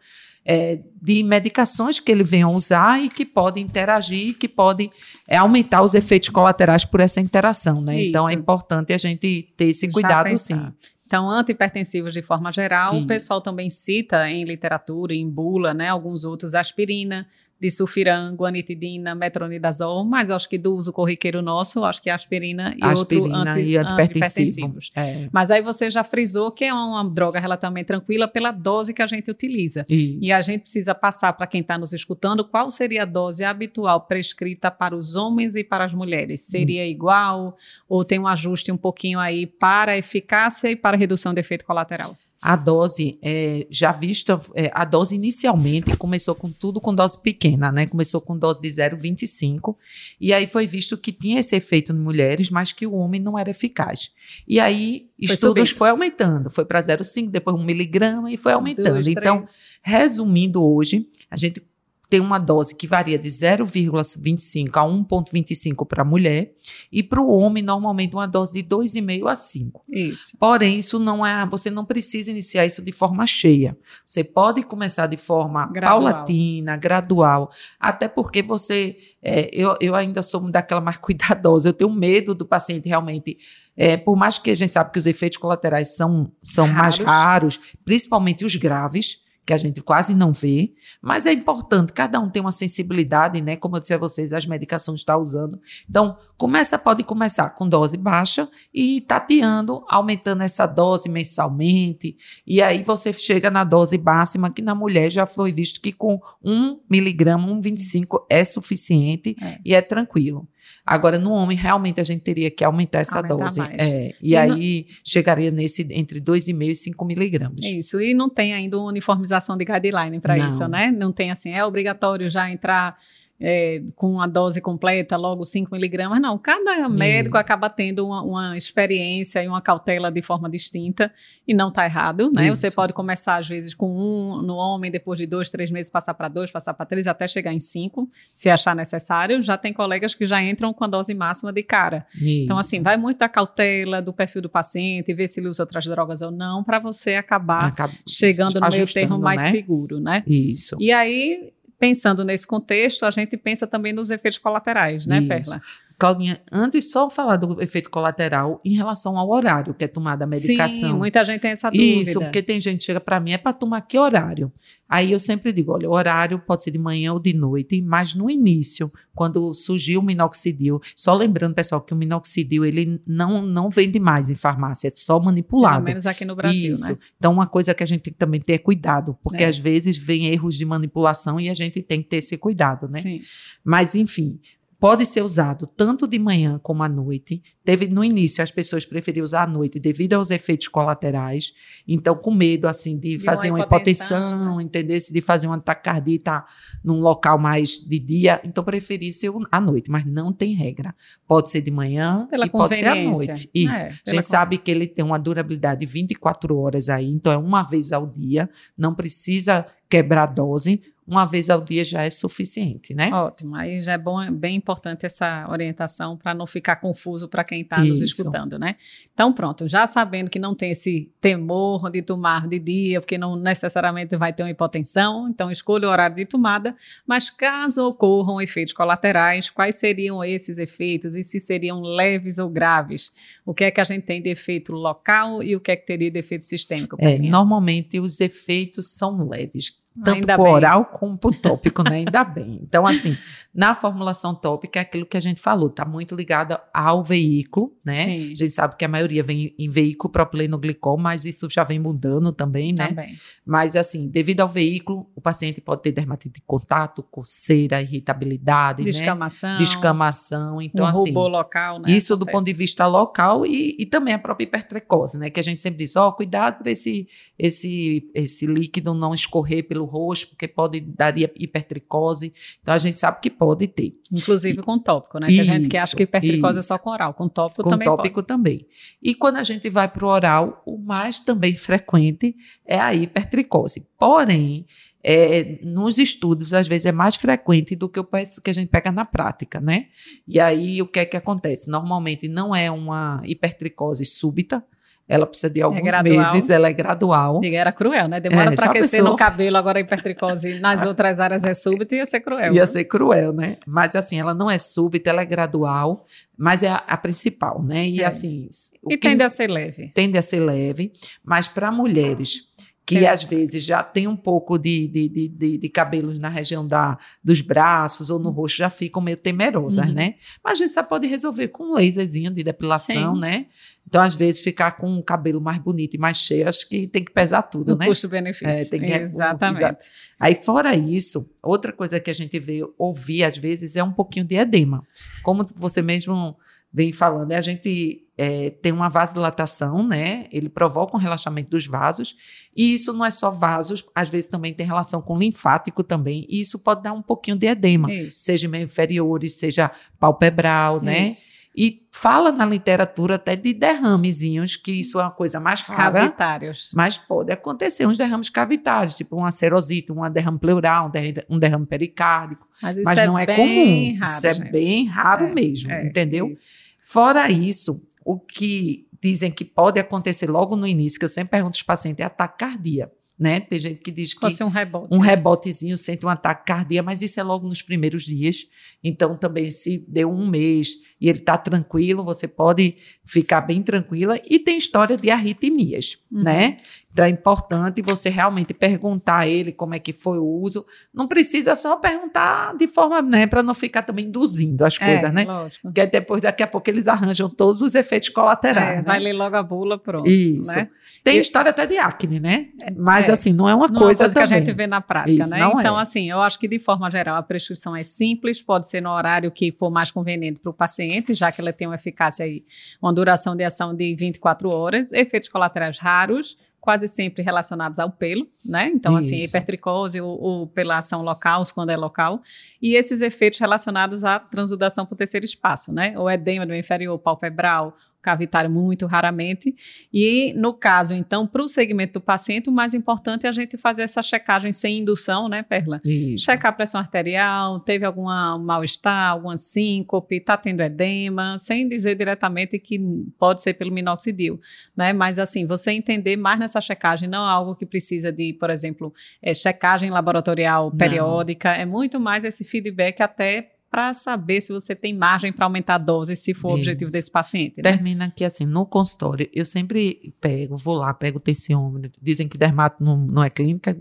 é, 0.46 0.80
de 1.02 1.24
medicações 1.24 2.00
que 2.00 2.12
ele 2.12 2.24
venha 2.24 2.46
a 2.46 2.50
usar 2.50 3.02
e 3.02 3.10
que 3.10 3.26
podem 3.26 3.64
interagir, 3.64 4.38
que 4.38 4.48
podem 4.48 4.92
é, 5.28 5.38
aumentar 5.38 5.82
os 5.82 5.96
efeitos 5.96 6.30
colaterais 6.30 6.86
por 6.86 7.00
essa 7.00 7.20
interação, 7.20 7.82
né? 7.82 8.00
Isso. 8.00 8.10
Então 8.10 8.30
é 8.30 8.34
importante 8.34 8.94
a 8.94 8.98
gente 8.98 9.52
ter 9.58 9.66
esse 9.66 9.92
cuidado, 9.92 10.38
sim. 10.38 10.72
Então, 11.08 11.30
antihipertensivos 11.30 12.14
de 12.14 12.24
forma 12.24 12.52
geral, 12.52 12.98
o 12.98 13.06
pessoal 13.06 13.40
também 13.40 13.70
cita 13.70 14.28
em 14.30 14.44
literatura, 14.44 15.14
em 15.14 15.30
bula, 15.30 15.72
né, 15.72 15.88
alguns 15.88 16.26
outros, 16.26 16.56
aspirina, 16.56 17.28
disulfiram, 17.60 18.36
guanitidina, 18.36 19.16
metronidazol, 19.16 20.04
mas 20.04 20.30
acho 20.30 20.50
que 20.50 20.58
do 20.58 20.76
uso 20.76 20.92
corriqueiro 20.92 21.42
nosso, 21.42 21.84
acho 21.84 22.02
que 22.02 22.10
aspirina 22.10 22.76
e 22.78 22.84
aspirina 22.84 23.38
outro 23.40 23.52
anti, 23.52 23.70
e 23.70 23.78
antihipertensivos. 23.78 24.90
É. 24.96 25.30
Mas 25.32 25.52
aí 25.52 25.62
você 25.62 25.90
já 25.90 26.04
frisou 26.04 26.52
que 26.52 26.66
é 26.66 26.74
uma 26.74 27.04
droga 27.04 27.40
relativamente 27.40 27.88
tranquila 27.88 28.28
pela 28.28 28.52
dose 28.52 28.94
que 28.94 29.02
a 29.02 29.08
gente 29.08 29.32
utiliza. 29.32 29.86
Isso. 29.88 30.20
E 30.22 30.32
a 30.32 30.42
gente 30.42 30.62
precisa 30.62 30.94
passar 30.94 31.34
para 31.34 31.48
quem 31.48 31.62
está 31.62 31.78
nos 31.78 31.94
escutando 31.94 32.44
qual 32.44 32.70
seria 32.70 33.04
a 33.04 33.06
dose 33.06 33.44
habitual 33.44 34.02
prescrita 34.02 34.70
para 34.70 34.96
os 34.96 35.16
homens 35.16 35.56
e 35.56 35.64
para 35.64 35.84
as 35.86 35.94
mulheres. 35.94 36.42
Seria 36.42 36.84
hum. 36.84 36.88
igual 36.88 37.56
ou 37.88 38.04
tem 38.04 38.20
um 38.20 38.28
ajuste 38.28 38.72
um 38.72 38.78
pouquinho 38.78 39.20
aí 39.20 39.46
para 39.46 39.98
eficácia 39.98 40.70
e 40.70 40.76
para 40.76 40.98
redução 40.98 41.34
de 41.34 41.40
efeito 41.40 41.66
colateral? 41.66 42.18
A 42.48 42.56
dose, 42.56 43.18
é, 43.24 43.66
já 43.72 43.92
vista, 43.92 44.40
é, 44.54 44.70
a 44.72 44.86
dose 44.86 45.16
inicialmente 45.16 45.98
começou 45.98 46.36
com 46.36 46.52
tudo 46.52 46.80
com 46.80 46.94
dose 46.94 47.20
pequena, 47.20 47.72
né? 47.72 47.88
Começou 47.88 48.22
com 48.22 48.38
dose 48.38 48.62
de 48.62 48.68
0,25 48.68 49.76
e 50.22 50.32
aí 50.32 50.46
foi 50.46 50.68
visto 50.68 50.96
que 50.96 51.12
tinha 51.12 51.40
esse 51.40 51.56
efeito 51.56 51.92
em 51.92 51.96
mulheres, 51.96 52.52
mas 52.52 52.72
que 52.72 52.86
o 52.86 52.94
homem 52.94 53.20
não 53.20 53.36
era 53.36 53.50
eficaz. 53.50 54.12
E 54.48 54.60
aí 54.60 55.08
foi 55.18 55.26
estudos 55.26 55.70
subindo. 55.70 55.78
foi 55.80 55.90
aumentando, 55.90 56.52
foi 56.52 56.66
para 56.66 56.80
0,5, 56.80 57.32
depois 57.32 57.58
1 57.58 57.64
miligrama 57.64 58.32
e 58.32 58.38
foi 58.38 58.54
aumentando. 58.54 58.94
Dois, 58.94 59.08
então, 59.08 59.44
resumindo 59.82 60.64
hoje, 60.64 61.10
a 61.32 61.36
gente 61.36 61.64
tem 62.08 62.20
uma 62.20 62.38
dose 62.38 62.76
que 62.76 62.88
varia 62.88 63.18
de 63.18 63.28
0,25 63.28 64.70
a 64.74 64.84
1,25 64.84 65.88
para 65.88 66.02
a 66.02 66.06
mulher 66.06 66.54
e 66.92 67.02
para 67.02 67.22
o 67.22 67.30
homem 67.30 67.64
normalmente 67.64 68.16
uma 68.16 68.28
dose 68.28 68.62
de 68.62 68.68
2,5 68.68 69.28
a 69.32 69.36
5. 69.36 69.84
Isso. 69.90 70.38
Porém, 70.38 70.80
isso 70.80 71.00
não 71.00 71.26
é, 71.26 71.46
você 71.46 71.70
não 71.70 71.86
precisa 71.86 72.32
iniciar 72.32 72.66
isso 72.66 72.82
de 72.82 72.92
forma 72.92 73.26
cheia. 73.26 73.78
Você 74.06 74.24
pode 74.24 74.64
começar 74.64 75.08
de 75.08 75.18
forma 75.18 75.68
gradual. 75.68 76.02
paulatina, 76.02 76.78
gradual, 76.78 77.52
até 77.80 78.08
porque 78.08 78.42
você, 78.42 78.98
é, 79.22 79.50
eu, 79.54 79.78
eu 79.82 79.96
ainda 79.96 80.22
sou 80.22 80.42
daquela 80.52 80.82
mais 80.82 80.98
cuidadosa. 81.00 81.70
Eu 81.70 81.74
tenho 81.74 81.92
medo 81.92 82.36
do 82.36 82.46
paciente 82.46 82.88
realmente 82.88 83.38
é, 83.78 83.98
por 83.98 84.16
mais 84.16 84.38
que 84.38 84.52
a 84.52 84.56
gente 84.56 84.72
sabe 84.72 84.92
que 84.92 85.00
os 85.00 85.06
efeitos 85.06 85.38
colaterais 85.38 85.96
são, 85.96 86.32
são 86.42 86.66
raros. 86.66 87.00
mais 87.00 87.10
raros, 87.10 87.60
principalmente 87.84 88.46
os 88.46 88.56
graves, 88.56 89.25
que 89.46 89.54
a 89.54 89.58
gente 89.58 89.82
quase 89.82 90.14
não 90.16 90.34
vê, 90.34 90.74
mas 91.02 91.26
é 91.26 91.34
importante, 91.34 91.94
cada 91.94 92.20
um 92.20 92.30
tem 92.30 92.42
uma 92.42 92.52
sensibilidade, 92.52 93.40
né? 93.42 93.56
Como 93.56 93.76
eu 93.76 93.80
disse 93.80 93.94
a 93.94 93.98
vocês, 93.98 94.34
as 94.34 94.46
medicações 94.46 95.02
está 95.02 95.16
usando. 95.18 95.60
Então, 95.90 96.18
começa, 96.38 96.80
pode 96.80 97.04
começar 97.04 97.52
com 97.52 97.70
dose 97.70 97.96
baixa 97.96 98.50
e 98.74 99.02
tateando, 99.02 99.84
aumentando 99.88 100.42
essa 100.42 100.66
dose 100.66 101.08
mensalmente, 101.08 102.18
e 102.46 102.62
aí 102.62 102.82
você 102.82 103.14
chega 103.14 103.52
na 103.52 103.64
dose 103.64 103.98
máxima, 103.98 104.50
que 104.50 104.62
na 104.62 104.74
mulher 104.74 105.12
já 105.12 105.26
foi 105.26 105.52
visto 105.52 105.80
que 105.80 105.92
com 105.92 106.20
1 106.44 106.80
miligrama, 106.90 107.48
1,25 107.48 108.26
é 108.30 108.44
suficiente 108.44 109.36
é. 109.42 109.60
e 109.64 109.76
é 109.76 109.82
tranquilo. 109.82 110.48
Agora, 110.86 111.18
no 111.18 111.32
homem, 111.32 111.58
realmente 111.58 112.00
a 112.00 112.04
gente 112.04 112.22
teria 112.22 112.52
que 112.52 112.64
aumentar 112.64 113.00
essa 113.00 113.18
aumentar 113.18 113.36
dose. 113.36 113.62
É, 113.62 114.14
e, 114.22 114.32
e, 114.32 114.36
aí 114.36 114.86
não... 114.88 114.96
chegaria 115.04 115.52
nesse 115.52 115.88
entre 115.92 116.22
2,5 116.22 116.70
e 116.70 116.76
5 116.76 117.06
miligramas. 117.06 117.62
Isso, 117.64 118.00
e 118.02 118.14
não 118.14 118.30
tem 118.30 118.54
ainda 118.54 118.78
uniformização 118.80 119.58
de 119.58 119.66
guideline 119.66 120.20
para 120.20 120.38
isso, 120.38 120.68
né? 120.68 120.92
Não 120.92 121.12
tem 121.12 121.32
assim, 121.32 121.52
é 121.52 121.64
obrigatório 121.66 122.30
já 122.30 122.50
entrar 122.50 122.98
é, 123.40 123.82
com 123.96 124.22
a 124.22 124.28
dose 124.28 124.62
completa, 124.62 125.18
logo 125.18 125.44
5 125.44 125.70
miligramas. 125.72 126.22
Não, 126.22 126.38
cada 126.38 126.88
médico 126.90 127.36
Isso. 127.36 127.42
acaba 127.42 127.70
tendo 127.70 128.08
uma, 128.08 128.22
uma, 128.22 128.58
experiência 128.58 129.44
e 129.44 129.48
uma 129.48 129.62
cautela 129.62 130.12
de 130.12 130.22
forma 130.22 130.50
distinta 130.50 131.12
e 131.48 131.54
não 131.54 131.70
está 131.70 131.86
errado, 131.86 132.30
né? 132.34 132.48
Isso. 132.48 132.58
Você 132.58 132.72
pode 132.72 132.94
começar, 132.94 133.38
às 133.38 133.48
vezes, 133.48 133.74
com 133.74 133.90
um 133.90 134.42
no 134.42 134.56
homem, 134.56 134.90
depois 134.90 135.20
de 135.20 135.26
dois, 135.26 135.50
três 135.50 135.70
meses, 135.70 135.92
passar 135.92 136.14
para 136.14 136.28
dois, 136.28 136.52
passar 136.52 136.74
para 136.74 136.86
três, 136.86 137.08
até 137.08 137.28
chegar 137.28 137.54
em 137.54 137.60
cinco, 137.60 138.10
se 138.34 138.50
achar 138.50 138.76
necessário. 138.76 139.42
Já 139.42 139.58
tem 139.58 139.74
colegas 139.74 140.16
que 140.16 140.26
já 140.26 140.42
entram 140.42 140.74
com 140.74 140.84
a 140.84 140.88
dose 140.88 141.14
máxima 141.14 141.52
de 141.52 141.64
cara. 141.64 142.06
Isso. 142.16 142.44
Então, 142.44 142.58
assim, 142.58 142.82
vai 142.82 142.96
muito 142.96 143.18
da 143.18 143.28
cautela, 143.28 144.02
do 144.02 144.14
perfil 144.14 144.42
do 144.42 144.50
paciente, 144.50 145.14
ver 145.14 145.28
se 145.28 145.40
ele 145.40 145.50
usa 145.50 145.64
outras 145.64 145.86
drogas 145.86 146.22
ou 146.22 146.32
não, 146.32 146.64
para 146.64 146.80
você 146.80 147.16
acabar 147.16 147.66
Acaba 147.66 147.94
chegando 148.08 148.60
no 148.60 148.70
meio 148.70 148.92
termo 148.92 149.20
mais 149.20 149.42
né? 149.42 149.52
seguro, 149.52 150.00
né? 150.00 150.24
Isso. 150.26 150.78
E 150.80 150.92
aí, 150.92 151.52
pensando 151.80 152.24
nesse 152.24 152.48
contexto, 152.48 153.06
a 153.06 153.12
gente 153.12 153.36
pensa 153.38 153.68
também 153.68 153.94
nos 153.94 154.10
efeitos 154.10 154.38
colaterais, 154.40 155.06
né, 155.06 155.20
Isso. 155.20 155.28
Perla? 155.28 155.62
Claudinha, 155.98 156.42
antes 156.52 156.92
só 156.92 157.10
falar 157.10 157.38
do 157.38 157.62
efeito 157.62 157.90
colateral 157.90 158.60
em 158.66 158.76
relação 158.76 159.18
ao 159.18 159.30
horário 159.30 159.74
que 159.74 159.86
é 159.86 159.88
tomada 159.88 160.26
a 160.26 160.28
medicação. 160.28 160.92
Sim, 160.92 160.98
muita 160.98 161.24
gente 161.24 161.42
tem 161.42 161.52
essa 161.52 161.70
dúvida. 161.70 162.02
Isso, 162.02 162.20
porque 162.20 162.42
tem 162.42 162.60
gente 162.60 162.80
que 162.80 162.86
chega 162.86 163.00
para 163.00 163.20
mim, 163.20 163.32
é 163.32 163.38
para 163.38 163.54
tomar 163.54 163.82
que 163.82 163.98
horário? 163.98 164.52
Aí 164.88 165.12
eu 165.12 165.20
sempre 165.20 165.52
digo, 165.52 165.72
olha, 165.72 165.90
o 165.90 165.94
horário 165.94 166.38
pode 166.38 166.64
ser 166.64 166.72
de 166.72 166.78
manhã 166.78 167.12
ou 167.12 167.20
de 167.20 167.34
noite, 167.34 167.82
mas 167.82 168.14
no 168.14 168.30
início, 168.30 168.92
quando 169.16 169.52
surgiu 169.54 170.00
o 170.00 170.04
minoxidil, 170.04 170.80
só 170.96 171.14
lembrando, 171.16 171.56
pessoal, 171.56 171.82
que 171.82 171.94
o 171.94 171.98
minoxidil, 171.98 172.64
ele 172.64 173.02
não, 173.06 173.42
não 173.42 173.70
vende 173.70 174.00
mais 174.00 174.30
em 174.30 174.36
farmácia, 174.36 174.90
é 174.90 174.92
só 174.92 175.20
manipulado. 175.20 175.78
Pelo 175.78 175.86
menos 175.86 176.06
aqui 176.06 176.24
no 176.24 176.36
Brasil, 176.36 176.74
Isso. 176.74 176.92
né? 176.92 176.98
Então, 177.18 177.32
uma 177.32 177.48
coisa 177.48 177.74
que 177.74 177.82
a 177.82 177.86
gente 177.86 178.02
tem 178.02 178.14
que 178.14 178.20
também 178.20 178.40
ter 178.40 178.60
cuidado, 178.60 179.18
porque 179.24 179.44
é. 179.44 179.48
às 179.48 179.58
vezes 179.58 179.98
vem 179.98 180.28
erros 180.28 180.56
de 180.56 180.66
manipulação 180.66 181.40
e 181.40 181.50
a 181.50 181.54
gente 181.54 181.82
tem 181.82 182.04
que 182.04 182.10
ter 182.10 182.18
esse 182.18 182.38
cuidado, 182.38 182.88
né? 182.92 183.00
Sim. 183.00 183.22
Mas, 183.64 183.96
enfim, 183.96 184.40
pode 184.80 185.06
ser 185.06 185.22
usado 185.22 185.66
tanto 185.66 186.08
de 186.08 186.20
manhã 186.20 186.60
como 186.62 186.84
à 186.84 186.90
noite. 186.90 187.42
Teve 187.64 187.88
no 187.88 188.04
início 188.04 188.44
as 188.44 188.52
pessoas 188.52 188.86
preferiam 188.86 189.24
usar 189.24 189.44
à 189.44 189.48
noite 189.48 189.80
devido 189.80 190.14
aos 190.14 190.32
efeitos 190.32 190.68
colaterais. 190.68 191.54
Então, 191.88 192.16
com 192.16 192.34
medo 192.34 192.68
assim 192.68 193.00
de, 193.00 193.18
de 193.18 193.24
fazer 193.24 193.52
uma 193.52 193.62
hipotensão, 193.62 194.60
entender 194.60 195.00
se 195.00 195.14
de 195.14 195.22
fazer 195.22 195.48
uma 195.48 195.60
taquicardia 195.60 196.20
tá 196.20 196.46
num 196.84 197.00
local 197.00 197.38
mais 197.38 197.80
de 197.80 198.00
dia, 198.00 198.42
então 198.44 198.64
preferi 198.64 199.12
ser 199.14 199.32
à 199.52 199.60
noite, 199.60 199.90
mas 199.90 200.06
não 200.06 200.32
tem 200.32 200.54
regra. 200.54 200.96
Pode 201.28 201.50
ser 201.50 201.62
de 201.62 201.72
manhã 201.72 202.28
Pela 202.30 202.46
e 202.46 202.50
pode 202.50 202.76
ser 202.76 202.88
à 202.88 202.96
noite. 202.96 203.50
Isso. 203.54 203.86
É, 203.86 203.94
a 204.08 204.10
gente 204.12 204.26
sabe 204.26 204.58
que 204.58 204.72
ele 204.72 204.88
tem 204.88 205.04
uma 205.04 205.18
durabilidade 205.18 205.80
de 205.80 205.86
24 205.86 206.58
horas 206.58 206.90
aí, 206.90 207.10
então 207.10 207.32
é 207.32 207.38
uma 207.38 207.64
vez 207.64 207.92
ao 207.92 208.08
dia, 208.08 208.50
não 208.78 208.94
precisa 208.94 209.66
quebrar 209.90 210.28
dose 210.28 210.82
uma 211.08 211.26
vez 211.26 211.52
ao 211.52 211.62
dia 211.62 211.86
já 211.86 212.04
é 212.04 212.10
suficiente, 212.10 212.94
né? 212.96 213.12
Ótimo. 213.14 213.56
Aí 213.56 213.82
já 213.82 213.94
é 213.94 213.98
bom, 213.98 214.32
bem 214.32 214.56
importante 214.56 215.06
essa 215.06 215.48
orientação 215.50 216.18
para 216.18 216.34
não 216.34 216.48
ficar 216.48 216.78
confuso 216.78 217.28
para 217.28 217.44
quem 217.44 217.62
está 217.62 217.84
nos 217.84 218.02
escutando, 218.02 218.58
né? 218.58 218.76
Então, 219.14 219.32
pronto, 219.32 219.68
já 219.68 219.86
sabendo 219.86 220.32
que 220.32 220.40
não 220.40 220.56
tem 220.56 220.72
esse 220.72 221.12
temor 221.22 221.92
de 221.92 222.02
tomar 222.02 222.48
de 222.48 222.58
dia, 222.58 223.00
porque 223.00 223.20
não 223.20 223.36
necessariamente 223.36 224.18
vai 224.18 224.34
ter 224.34 224.42
uma 224.42 224.50
hipotensão, 224.50 225.30
então 225.30 225.52
escolha 225.52 225.88
o 225.88 225.92
horário 225.92 226.16
de 226.16 226.26
tomada, 226.26 226.76
mas 227.06 227.30
caso 227.30 227.88
ocorram 227.88 228.42
efeitos 228.42 228.74
colaterais, 228.74 229.50
quais 229.52 229.76
seriam 229.76 230.24
esses 230.24 230.58
efeitos 230.58 231.16
e 231.16 231.22
se 231.22 231.40
seriam 231.40 231.82
leves 231.82 232.40
ou 232.40 232.50
graves? 232.50 233.14
O 233.46 233.54
que 233.54 233.66
é 233.66 233.70
que 233.70 233.80
a 233.80 233.84
gente 233.84 234.06
tem 234.06 234.22
de 234.22 234.30
efeito 234.32 234.74
local 234.74 235.44
e 235.44 235.56
o 235.56 235.60
que 235.60 235.72
é 235.72 235.76
que 235.76 235.86
teria 235.86 236.10
de 236.10 236.20
efeito 236.20 236.44
sistêmico? 236.44 236.96
É, 237.00 237.20
normalmente 237.20 238.00
os 238.00 238.20
efeitos 238.20 238.96
são 238.98 239.28
leves 239.30 239.85
tanto 240.04 240.18
Ainda 240.18 240.36
por 240.36 240.48
oral 240.48 240.86
como 240.86 241.18
por 241.18 241.34
tópico, 241.34 241.82
né? 241.82 241.98
Ainda 241.98 242.24
bem. 242.24 242.60
Então, 242.62 242.86
assim, 242.86 243.18
na 243.54 243.74
formulação 243.74 244.36
tópica 244.36 244.80
é 244.80 244.82
aquilo 244.82 245.06
que 245.06 245.16
a 245.16 245.22
gente 245.22 245.40
falou, 245.40 245.70
está 245.70 245.86
muito 245.86 246.14
ligada 246.14 246.62
ao 246.74 247.02
veículo, 247.02 247.74
né? 247.86 247.96
Sim. 247.96 248.32
A 248.32 248.36
gente 248.36 248.50
sabe 248.50 248.76
que 248.76 248.84
a 248.84 248.88
maioria 248.90 249.24
vem 249.24 249.56
em 249.58 249.70
veículo 249.70 250.12
propileno 250.12 250.58
glicol, 250.58 250.98
mas 250.98 251.24
isso 251.24 251.50
já 251.50 251.64
vem 251.64 251.80
mudando 251.80 252.34
também, 252.34 252.74
né? 252.78 252.90
Também. 252.90 253.16
Mas, 253.46 253.78
assim, 253.78 254.10
devido 254.10 254.42
ao 254.42 254.50
veículo, 254.50 255.10
o 255.16 255.22
paciente 255.22 255.62
pode 255.62 255.84
ter 255.84 255.94
dermatite 255.94 256.36
de 256.36 256.42
contato, 256.46 257.02
coceira, 257.02 257.82
irritabilidade, 257.82 258.84
descamação, 258.84 259.54
né? 259.54 259.58
Descamação. 259.60 260.62
Então, 260.62 260.86
um 260.86 260.90
assim. 260.90 261.14
local, 261.14 261.80
né? 261.80 261.92
Isso 261.92 262.14
Acontece. 262.14 262.20
do 262.20 262.38
ponto 262.38 262.46
de 262.46 262.54
vista 262.54 262.86
local 262.86 263.46
e, 263.46 263.78
e 263.80 263.86
também 263.86 264.14
a 264.14 264.20
própria 264.20 264.44
hipertrecose, 264.44 265.18
né? 265.18 265.30
Que 265.30 265.40
a 265.40 265.44
gente 265.44 265.62
sempre 265.62 265.86
diz, 265.86 265.96
ó, 265.96 266.10
oh, 266.10 266.14
cuidado 266.14 266.62
para 266.62 266.72
esse, 266.72 267.08
esse, 267.40 268.10
esse 268.14 268.46
líquido 268.46 268.94
não 268.94 269.14
escorrer 269.14 269.66
pelo 269.66 269.85
rosto, 269.86 270.30
porque 270.30 270.48
pode 270.48 270.82
dar 270.82 271.18
hipertricose. 271.18 272.34
Então 272.62 272.74
a 272.74 272.78
gente 272.78 273.00
sabe 273.00 273.20
que 273.22 273.30
pode 273.30 273.68
ter. 273.68 273.98
Inclusive 274.12 274.62
com 274.62 274.78
tópico, 274.78 275.20
né? 275.20 275.28
Isso, 275.28 275.36
que 275.36 275.42
a 275.42 275.44
gente 275.44 275.70
que 275.70 275.78
acha 275.78 275.96
que 275.96 276.04
hipertricose 276.04 276.60
isso. 276.60 276.74
é 276.74 276.76
só 276.76 276.78
com 276.78 276.90
oral, 276.90 277.14
com 277.14 277.30
tópico 277.30 277.64
com 277.64 277.70
também. 277.70 277.88
Com 277.88 277.96
tópico 277.96 278.16
pode. 278.16 278.28
também. 278.28 278.68
E 279.02 279.16
quando 279.16 279.38
a 279.38 279.44
gente 279.44 279.70
vai 279.70 279.88
para 279.88 280.06
o 280.06 280.10
oral, 280.10 280.62
o 280.66 280.78
mais 280.78 281.20
também 281.20 281.56
frequente 281.56 282.36
é 282.66 282.80
a 282.80 282.94
hipertricose. 282.94 283.88
Porém, 283.98 284.66
é, 285.08 285.60
nos 285.62 286.00
estudos, 286.00 286.52
às 286.52 286.68
vezes, 286.68 286.88
é 286.88 286.92
mais 286.92 287.16
frequente 287.16 287.76
do 287.76 287.88
que 287.88 288.00
o 288.00 288.08
que 288.44 288.50
a 288.50 288.54
gente 288.54 288.70
pega 288.70 288.92
na 288.92 289.06
prática, 289.06 289.62
né? 289.62 289.86
E 290.28 290.40
aí, 290.40 290.82
o 290.82 290.88
que 290.88 291.00
é 291.00 291.06
que 291.06 291.16
acontece? 291.16 291.70
Normalmente 291.70 292.28
não 292.28 292.56
é 292.56 292.72
uma 292.72 293.22
hipertricose 293.24 294.04
súbita, 294.04 294.66
ela 295.08 295.28
precisa 295.28 295.52
de 295.52 295.62
alguns 295.62 295.94
é 295.94 296.02
meses, 296.02 296.50
ela 296.50 296.68
é 296.68 296.74
gradual. 296.74 297.40
Diga, 297.40 297.58
era 297.58 297.72
cruel, 297.72 298.08
né? 298.08 298.20
Demora 298.20 298.54
é, 298.54 298.56
para 298.56 298.72
aquecer 298.72 299.00
pensou? 299.00 299.12
no 299.12 299.16
cabelo, 299.16 299.56
agora 299.56 299.78
a 299.78 299.82
hipertricose 299.82 300.60
nas 300.60 300.84
outras 300.84 301.20
áreas 301.20 301.44
é 301.44 301.54
súbita, 301.54 301.96
ia 301.96 302.06
ser 302.06 302.22
cruel. 302.22 302.54
Ia 302.54 302.62
né? 302.62 302.68
ser 302.68 302.86
cruel, 302.86 303.32
né? 303.32 303.58
Mas 303.68 303.96
assim, 303.96 304.20
ela 304.20 304.34
não 304.34 304.50
é 304.50 304.58
súbita, 304.58 305.12
ela 305.12 305.22
é 305.22 305.26
gradual, 305.26 306.06
mas 306.36 306.64
é 306.64 306.70
a, 306.70 306.78
a 306.78 306.98
principal, 306.98 307.62
né? 307.62 307.88
E 307.88 308.02
é. 308.02 308.06
assim. 308.06 308.50
E 308.90 308.98
tende 308.98 309.24
a 309.24 309.30
ser 309.30 309.50
leve. 309.50 309.92
Tende 309.94 310.18
a 310.18 310.22
ser 310.22 310.40
leve, 310.40 310.92
mas 311.24 311.48
para 311.48 311.72
mulheres 311.72 312.55
que 312.86 312.98
é. 313.00 313.10
às 313.10 313.24
vezes 313.24 313.64
já 313.64 313.82
tem 313.82 314.08
um 314.08 314.16
pouco 314.16 314.60
de, 314.60 314.88
de, 314.88 315.10
de, 315.10 315.58
de, 315.58 315.70
cabelos 315.70 316.20
na 316.20 316.30
região 316.30 316.68
da, 316.68 316.98
dos 317.24 317.42
braços 317.42 318.12
ou 318.12 318.20
no 318.20 318.30
uhum. 318.30 318.36
rosto, 318.36 318.58
já 318.58 318.70
ficam 318.70 319.02
meio 319.02 319.18
temerosas, 319.18 319.88
uhum. 319.88 319.94
né? 319.94 320.16
Mas 320.44 320.60
a 320.60 320.64
gente 320.64 320.74
só 320.74 320.84
pode 320.84 321.08
resolver 321.08 321.48
com 321.48 321.72
um 321.72 321.74
laserzinho 321.74 322.30
de 322.30 322.44
depilação, 322.44 323.16
Sim. 323.16 323.22
né? 323.22 323.48
Então, 323.88 324.04
às 324.04 324.14
vezes, 324.14 324.42
ficar 324.42 324.72
com 324.72 324.88
um 324.88 325.02
cabelo 325.02 325.42
mais 325.42 325.58
bonito 325.58 325.96
e 325.96 325.98
mais 325.98 326.18
cheio, 326.18 326.48
acho 326.48 326.68
que 326.68 326.88
tem 326.88 327.04
que 327.04 327.12
pesar 327.12 327.42
tudo, 327.44 327.74
o 327.74 327.76
né? 327.76 327.88
Custo-benefício. 327.88 328.48
É, 328.48 329.02
Exatamente. 329.02 329.78
Aí, 330.20 330.36
fora 330.36 330.76
isso, 330.76 331.32
outra 331.42 331.72
coisa 331.72 332.00
que 332.00 332.12
a 332.12 332.14
gente 332.14 332.38
vê 332.40 332.62
ouvir, 332.78 333.24
às 333.24 333.38
vezes, 333.38 333.76
é 333.76 333.84
um 333.84 333.92
pouquinho 333.92 334.26
de 334.26 334.36
edema. 334.36 334.80
Como 335.24 335.44
você 335.56 335.82
mesmo 335.82 336.36
vem 336.72 336.92
falando, 336.92 337.32
é 337.32 337.38
a 337.38 337.42
gente 337.42 338.05
é, 338.18 338.50
tem 338.50 338.72
uma 338.72 338.90
vasodilatação, 338.90 339.86
né? 339.86 340.28
Ele 340.32 340.48
provoca 340.48 340.96
um 340.96 341.00
relaxamento 341.00 341.50
dos 341.50 341.68
vasos. 341.68 342.16
E 342.56 342.74
isso 342.74 342.94
não 342.94 343.06
é 343.06 343.12
só 343.12 343.30
vasos, 343.30 343.84
às 343.94 344.10
vezes 344.10 344.30
também 344.30 344.54
tem 344.54 344.66
relação 344.66 345.02
com 345.02 345.18
linfático 345.18 345.84
também. 345.84 346.26
E 346.30 346.40
isso 346.40 346.60
pode 346.60 346.82
dar 346.82 346.94
um 346.94 347.02
pouquinho 347.02 347.36
de 347.36 347.48
edema, 347.48 347.92
isso. 347.92 348.22
seja 348.22 348.48
meio 348.48 348.64
inferiores, 348.64 349.34
seja 349.34 349.70
palpebral, 350.00 350.82
né? 350.82 351.10
E 351.58 351.86
fala 351.92 352.32
na 352.32 352.46
literatura 352.46 353.16
até 353.16 353.36
de 353.36 353.54
derramezinhos, 353.54 354.56
que 354.56 354.72
isso 354.74 355.00
é 355.00 355.04
uma 355.04 355.12
coisa 355.12 355.40
mais 355.40 355.62
rara. 355.62 356.02
Cavitários. 356.02 356.72
Mas 356.76 356.98
pode 356.98 357.32
acontecer 357.32 357.86
uns 357.86 357.98
derrames 357.98 358.30
cavitários, 358.30 358.96
tipo 358.96 359.16
uma 359.18 359.32
serosite, 359.32 359.92
um 359.92 360.10
derrame 360.10 360.40
pleural, 360.40 360.92
um 361.30 361.40
derrame 361.40 361.66
pericárdico. 361.66 362.48
Mas, 362.62 362.84
mas 362.84 363.00
é 363.00 363.06
não 363.06 363.18
é 363.20 363.26
comum. 363.26 363.98
Raro, 363.98 364.04
isso 364.04 364.28
é 364.28 364.34
gente. 364.34 364.52
bem 364.52 364.86
raro 364.86 365.26
é, 365.26 365.34
mesmo, 365.34 365.72
é, 365.72 365.88
entendeu? 365.88 366.28
Isso. 366.28 366.66
Fora 366.82 367.32
isso, 367.32 367.82
o 368.06 368.20
que 368.20 368.88
dizem 369.02 369.32
que 369.32 369.44
pode 369.44 369.80
acontecer 369.80 370.30
logo 370.30 370.56
no 370.56 370.68
início, 370.68 371.00
que 371.00 371.06
eu 371.06 371.10
sempre 371.10 371.32
pergunto 371.32 371.56
aos 371.56 371.64
pacientes, 371.64 372.02
é 372.02 372.06
ataque 372.06 372.38
cardíaco. 372.38 372.96
Né? 373.18 373.40
Tem 373.40 373.58
gente 373.58 373.82
que 373.82 373.92
diz 373.92 374.14
que 374.14 374.20
Pode 374.20 374.36
ser 374.36 374.44
um 374.44 374.50
rebote. 374.50 374.96
Um 374.96 375.00
rebotezinho 375.00 375.78
sente 375.78 376.06
um 376.06 376.10
ataque 376.10 376.46
cardíaco, 376.46 376.86
mas 376.86 377.02
isso 377.02 377.20
é 377.20 377.24
logo 377.24 377.48
nos 377.48 377.62
primeiros 377.62 378.04
dias. 378.04 378.50
Então, 378.84 379.18
também, 379.18 379.50
se 379.50 379.86
deu 379.88 380.12
um 380.12 380.30
mês 380.30 380.84
e 381.00 381.10
ele 381.10 381.20
está 381.20 381.38
tranquilo, 381.38 382.04
você 382.04 382.28
pode 382.28 382.76
ficar 383.06 383.42
bem 383.42 383.62
tranquila. 383.62 384.20
E 384.30 384.40
tem 384.40 384.58
história 384.58 384.98
de 384.98 385.10
arritmias, 385.10 385.98
uhum. 386.12 386.24
né? 386.24 386.58
Então 386.96 387.04
é 387.04 387.10
importante 387.10 387.82
você 387.82 388.10
realmente 388.10 388.54
perguntar 388.54 389.18
a 389.18 389.28
ele 389.28 389.52
como 389.52 389.76
é 389.76 389.80
que 389.80 389.92
foi 389.92 390.18
o 390.18 390.26
uso. 390.26 390.66
Não 390.94 391.10
precisa 391.10 391.54
só 391.54 391.76
perguntar 391.76 392.56
de 392.56 392.68
forma, 392.70 393.02
né, 393.02 393.28
para 393.28 393.44
não 393.44 393.54
ficar 393.54 393.84
também 393.84 394.06
induzindo 394.06 394.64
as 394.64 394.80
é, 394.80 394.86
coisas, 394.86 395.14
né? 395.14 395.26
Lógico. 395.26 395.64
Porque 395.64 395.86
depois, 395.88 396.22
daqui 396.22 396.42
a 396.42 396.48
pouco, 396.48 396.70
eles 396.70 396.88
arranjam 396.88 397.30
todos 397.30 397.62
os 397.62 397.76
efeitos 397.76 398.08
colaterais. 398.08 398.76
É, 398.76 398.78
né? 398.78 398.82
Vai 398.82 399.00
ler 399.00 399.12
logo 399.12 399.36
a 399.36 399.44
bula, 399.44 399.78
pronto. 399.78 400.10
Isso. 400.10 400.56
Né? 400.56 400.70
Tem 401.06 401.20
história 401.20 401.52
até 401.52 401.68
de 401.68 401.78
acne, 401.78 402.20
né? 402.20 402.48
Mas 402.76 403.08
é, 403.08 403.12
assim, 403.12 403.32
não 403.32 403.48
é 403.48 403.54
uma 403.54 403.68
não 403.68 403.80
coisa. 403.80 404.06
É 404.06 404.08
uma 404.08 404.14
coisa 404.14 404.28
que 404.28 404.34
a 404.34 404.40
gente 404.40 404.52
vê 404.54 404.66
na 404.66 404.82
prática, 404.82 405.22
Isso, 405.22 405.30
né? 405.30 405.48
Então, 405.54 405.78
é. 405.78 405.82
assim, 405.84 406.10
eu 406.10 406.20
acho 406.20 406.40
que 406.40 406.48
de 406.48 406.58
forma 406.58 406.90
geral 406.90 407.16
a 407.16 407.22
prescrição 407.22 407.76
é 407.76 407.84
simples, 407.84 408.42
pode 408.42 408.68
ser 408.68 408.82
no 408.82 408.90
horário 408.90 409.32
que 409.32 409.52
for 409.52 409.70
mais 409.70 409.92
conveniente 409.92 410.40
para 410.40 410.50
o 410.50 410.54
paciente, 410.54 411.14
já 411.14 411.32
que 411.32 411.40
ela 411.40 411.54
tem 411.54 411.68
uma 411.68 411.76
eficácia 411.76 412.26
aí, 412.26 412.44
uma 412.82 412.92
duração 412.92 413.36
de 413.36 413.44
ação 413.44 413.76
de 413.76 413.96
24 413.96 414.50
horas, 414.50 414.92
efeitos 414.92 415.30
colaterais 415.30 415.78
raros 415.78 416.36
quase 416.66 416.88
sempre 416.88 417.22
relacionados 417.22 417.78
ao 417.78 417.92
pelo, 417.92 418.28
né? 418.44 418.72
Então, 418.74 418.96
assim, 418.96 419.20
Isso. 419.20 419.28
assim, 419.28 419.38
hipertricose 419.38 420.02
ou, 420.02 420.20
ou 420.20 420.48
pela 420.48 420.78
ação 420.78 421.04
local, 421.04 421.44
quando 421.54 421.70
é 421.70 421.78
local, 421.78 422.20
e 422.60 422.76
esses 422.76 423.02
efeitos 423.02 423.40
relacionados 423.40 424.04
à 424.04 424.18
transudação 424.18 424.84
por 424.84 424.96
terceiro 424.96 425.24
espaço, 425.24 425.72
né? 425.72 425.94
O 425.96 426.10
edema 426.10 426.44
do 426.44 426.56
inferior 426.56 426.98
palpebral, 426.98 427.76
cavitário 428.06 428.52
muito 428.52 428.86
raramente. 428.86 429.56
E 429.92 430.32
no 430.38 430.54
caso, 430.54 430.94
então, 430.94 431.26
para 431.26 431.42
o 431.42 431.48
segmento 431.48 431.94
do 431.94 432.02
paciente, 432.02 432.50
o 432.50 432.54
mais 432.54 432.76
importante 432.76 433.26
é 433.26 433.30
a 433.30 433.32
gente 433.32 433.58
fazer 433.58 433.82
essa 433.82 434.04
checagem 434.04 434.52
sem 434.52 434.78
indução, 434.80 435.28
né, 435.28 435.42
Perla? 435.42 435.82
Isso. 435.84 436.26
Checar 436.26 436.52
a 436.52 436.56
pressão 436.56 436.80
arterial, 436.80 437.60
teve 437.60 437.84
algum 437.84 438.06
mal-estar, 438.38 439.10
alguma 439.10 439.38
síncope, 439.38 440.18
está 440.18 440.38
tendo 440.38 440.62
edema, 440.62 441.38
sem 441.40 441.68
dizer 441.68 441.96
diretamente 441.96 442.60
que 442.60 442.80
pode 443.18 443.42
ser 443.42 443.56
pelo 443.56 443.72
minoxidil, 443.72 444.40
né? 444.78 444.94
Mas 444.94 445.18
assim, 445.18 445.48
você 445.48 445.72
entender 445.72 446.16
mais 446.16 446.38
nessa 446.38 446.62
checagem, 446.62 447.10
não 447.10 447.26
é 447.26 447.32
algo 447.32 447.56
que 447.56 447.66
precisa 447.66 448.12
de, 448.12 448.34
por 448.34 448.52
exemplo, 448.52 448.94
é, 449.22 449.34
checagem 449.34 449.90
laboratorial 449.90 450.72
periódica, 450.72 451.54
não. 451.54 451.60
é 451.60 451.66
muito 451.66 452.00
mais 452.00 452.24
esse 452.24 452.44
feedback 452.44 453.02
até 453.02 453.55
para 453.76 453.94
saber 453.94 454.40
se 454.40 454.54
você 454.54 454.74
tem 454.74 454.94
margem 454.94 455.34
para 455.34 455.46
aumentar 455.46 455.76
a 455.76 455.78
dose, 455.78 456.16
se 456.16 456.34
for 456.34 456.52
o 456.52 456.54
objetivo 456.54 456.90
desse 456.90 457.12
paciente. 457.12 457.58
Né? 457.58 457.64
Termina 457.64 458.10
que, 458.10 458.24
assim, 458.24 458.46
no 458.46 458.66
consultório, 458.66 459.30
eu 459.34 459.44
sempre 459.44 460.14
pego, 460.22 460.56
vou 460.56 460.76
lá, 460.76 460.94
pego 460.94 461.18
o 461.18 461.20
tensiômetro. 461.20 462.00
Dizem 462.02 462.26
que 462.26 462.38
dermato 462.38 462.82
não, 462.82 462.96
não 462.96 463.22
é 463.22 463.30
clínica, 463.30 463.78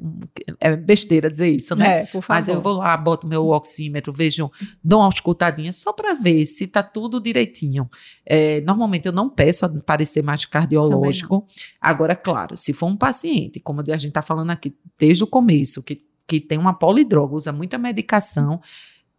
é 0.59 0.75
besteira 0.75 1.31
dizer 1.31 1.49
isso, 1.49 1.77
né? 1.77 2.01
É, 2.01 2.07
por 2.07 2.23
favor. 2.23 2.29
Mas 2.29 2.49
eu 2.49 2.61
vou 2.61 2.73
lá, 2.73 2.97
boto 2.97 3.25
meu 3.29 3.51
oxímetro, 3.51 4.13
vejo, 4.13 4.51
dou 4.83 4.99
uma 4.99 5.09
escutadinha 5.09 5.71
só 5.71 5.93
para 5.93 6.13
ver 6.13 6.45
se 6.45 6.65
está 6.65 6.83
tudo 6.83 7.21
direitinho. 7.21 7.89
É, 8.27 8.61
normalmente 8.63 9.07
eu 9.07 9.13
não 9.13 9.31
peço 9.31 9.81
parecer 9.83 10.25
mais 10.25 10.45
cardiológico. 10.45 11.47
Agora, 11.81 12.17
claro, 12.17 12.57
se 12.57 12.73
for 12.73 12.87
um 12.87 12.97
paciente, 12.97 13.61
como 13.61 13.81
a 13.81 13.85
gente 13.97 14.09
está 14.09 14.23
falando 14.23 14.51
aqui 14.51 14.75
desde 14.99 15.23
o 15.23 15.27
começo, 15.29 15.85
que, 15.85 16.03
que 16.27 16.41
tem 16.41 16.59
uma 16.59 16.75
polidroga, 16.75 17.37
usa 17.37 17.53
muita 17.53 17.79
medicação. 17.79 18.61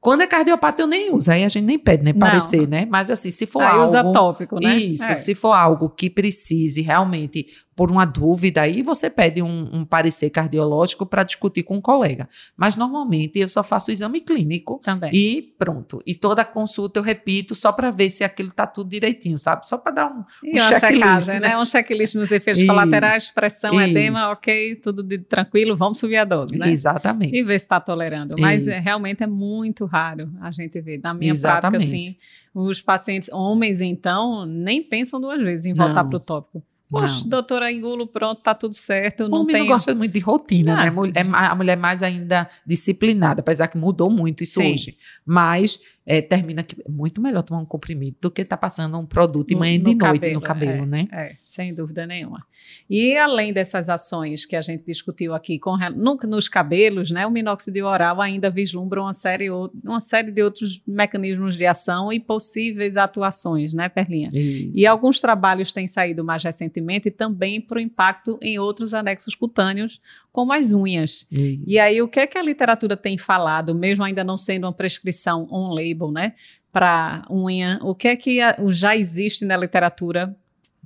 Quando 0.06 0.22
é 0.22 0.28
cardiopata, 0.28 0.84
eu 0.84 0.88
nem 0.88 1.12
uso. 1.12 1.32
Aí 1.32 1.44
a 1.44 1.50
gente 1.50 1.66
nem 1.66 1.80
pede, 1.80 2.04
né? 2.04 2.14
Parecer, 2.14 2.68
né? 2.68 2.88
Mas 2.88 3.10
assim, 3.10 3.32
se 3.32 3.48
for 3.48 3.64
aí 3.64 3.70
algo. 3.70 3.84
usa 3.84 4.04
tópico, 4.04 4.60
né? 4.60 4.78
Isso. 4.78 5.04
É. 5.04 5.18
Se 5.18 5.34
for 5.34 5.54
algo 5.54 5.90
que 5.90 6.12
precise 6.12 6.80
realmente 6.84 7.48
por 7.76 7.92
uma 7.92 8.06
dúvida, 8.06 8.62
aí 8.62 8.82
você 8.82 9.10
pede 9.10 9.42
um, 9.42 9.70
um 9.74 9.84
parecer 9.84 10.30
cardiológico 10.30 11.06
para 11.06 11.24
discutir 11.24 11.64
com 11.64 11.76
um 11.76 11.82
colega. 11.82 12.30
Mas 12.56 12.78
normalmente 12.78 13.38
eu 13.38 13.50
só 13.50 13.62
faço 13.62 13.92
o 13.92 13.94
exame 13.94 14.22
clínico 14.22 14.80
Também. 14.82 15.12
e 15.14 15.54
pronto. 15.58 16.02
E 16.06 16.16
toda 16.16 16.46
consulta 16.46 17.00
eu 17.00 17.04
repito 17.04 17.54
só 17.54 17.74
para 17.74 17.92
ver 17.92 18.10
se 18.10 18.24
aquilo 18.24 18.50
está 18.50 18.66
tudo 18.66 18.90
direitinho, 18.90 19.38
sabe? 19.38 19.68
Só 19.68 19.78
para 19.78 19.92
dar 19.92 20.06
um, 20.08 20.20
um 20.20 20.58
checklist. 20.58 21.28
né? 21.28 21.40
né? 21.42 21.58
Um 21.58 21.66
checklist 21.66 22.16
nos 22.16 22.32
efeitos 22.32 22.62
isso, 22.62 22.72
colaterais, 22.72 23.30
pressão, 23.30 23.72
isso. 23.72 23.90
edema, 23.90 24.30
ok, 24.30 24.76
tudo 24.78 25.04
de, 25.04 25.18
tranquilo, 25.18 25.76
vamos 25.76 26.00
subir 26.00 26.18
a 26.18 26.24
dose, 26.24 26.58
né? 26.58 26.72
Exatamente. 26.72 27.36
E 27.36 27.44
ver 27.44 27.60
se 27.60 27.66
está 27.66 27.82
tolerando. 27.82 28.36
Mas 28.40 28.66
é, 28.66 28.80
realmente 28.80 29.22
é 29.22 29.28
muito 29.28 29.86
raro 29.86 30.32
a 30.40 30.50
gente 30.50 30.80
ver. 30.80 31.02
Na 31.04 31.14
minha 31.14 31.32
Exatamente. 31.32 31.86
prática, 31.86 31.98
assim, 31.98 32.18
os 32.54 32.82
pacientes 32.82 33.28
homens, 33.34 33.82
então, 33.82 34.46
nem 34.46 34.82
pensam 34.82 35.20
duas 35.20 35.42
vezes 35.42 35.66
em 35.66 35.74
voltar 35.74 36.06
para 36.06 36.16
o 36.16 36.20
tópico. 36.22 36.64
Poxa, 36.90 37.28
doutora, 37.28 37.72
engulo, 37.72 38.06
pronto, 38.06 38.42
tá 38.42 38.54
tudo 38.54 38.74
certo. 38.74 39.28
Não 39.28 39.42
o 39.42 39.46
tem... 39.48 39.60
não 39.60 39.68
gosta 39.68 39.94
muito 39.96 40.12
de 40.12 40.20
rotina, 40.20 40.76
né? 40.76 40.92
não, 40.92 41.04
né? 41.04 41.12
A 41.32 41.56
mulher 41.56 41.74
é 41.74 41.76
mais 41.76 42.04
ainda 42.04 42.48
disciplinada, 42.66 43.42
apesar 43.42 43.68
que 43.68 43.78
mudou 43.78 44.10
muito 44.10 44.44
isso 44.44 44.62
Sim. 44.62 44.74
hoje. 44.74 44.98
Mas 45.26 45.80
é, 46.06 46.22
termina 46.22 46.64
que 46.64 46.80
é 46.80 46.90
muito 46.90 47.20
melhor 47.20 47.42
tomar 47.42 47.62
um 47.62 47.66
comprimido 47.66 48.16
do 48.22 48.30
que 48.30 48.44
estar 48.44 48.58
tá 48.58 48.62
passando 48.62 48.98
um 48.98 49.06
produto 49.06 49.48
de 49.48 49.56
manhã 49.56 49.76
e 49.76 49.78
de 49.80 49.84
noite 49.86 50.00
cabelo, 50.00 50.34
no 50.36 50.42
cabelo, 50.42 50.84
é, 50.84 50.86
né? 50.86 51.08
É, 51.12 51.36
sem 51.44 51.74
dúvida 51.74 52.06
nenhuma. 52.06 52.46
E 52.88 53.18
além 53.18 53.52
dessas 53.52 53.90
ações 53.90 54.46
que 54.46 54.56
a 54.56 54.62
gente 54.62 54.86
discutiu 54.86 55.34
aqui 55.34 55.58
com, 55.58 55.76
no, 55.96 56.16
nos 56.28 56.48
cabelos, 56.48 57.10
né, 57.10 57.26
o 57.26 57.32
minoxidil 57.32 57.88
oral 57.88 58.22
ainda 58.22 58.52
vislumbra 58.52 59.02
uma 59.02 59.14
série, 59.14 59.50
uma 59.50 60.00
série 60.00 60.32
de 60.32 60.44
outros 60.44 60.82
mecanismos 60.88 61.58
de 61.58 61.66
ação 61.66 62.14
e 62.14 62.20
possíveis 62.20 62.98
atuações, 62.98 63.74
né, 63.74 63.90
Perlinha? 63.90 64.30
Isso. 64.32 64.72
E 64.76 64.86
alguns 64.86 65.20
trabalhos 65.20 65.72
têm 65.72 65.88
saído 65.88 66.24
mais 66.24 66.44
recentemente 66.44 67.10
também 67.10 67.60
para 67.60 67.78
o 67.78 67.82
impacto 67.82 68.38
em 68.44 68.60
outros 68.60 68.94
anexos 68.94 69.34
cutâneos, 69.34 70.00
como 70.32 70.52
as 70.52 70.74
unhas. 70.74 71.26
Isso. 71.32 71.64
E 71.66 71.80
aí, 71.80 72.02
o 72.02 72.08
que 72.08 72.20
é 72.20 72.28
que 72.28 72.38
a 72.38 72.44
literatura 72.44 72.98
tem 72.98 73.18
falado, 73.18 73.74
mesmo 73.74 74.04
ainda 74.04 74.24
não 74.24 74.38
sendo 74.38 74.66
uma 74.66 74.74
prescrição 74.74 75.48
on-label, 75.50 75.95
né, 76.12 76.34
para 76.72 77.26
unha? 77.30 77.80
O 77.82 77.96
que 77.96 78.08
é 78.08 78.16
que 78.16 78.40
já 78.72 78.96
existe 78.96 79.46
na 79.46 79.58
literatura 79.58 80.36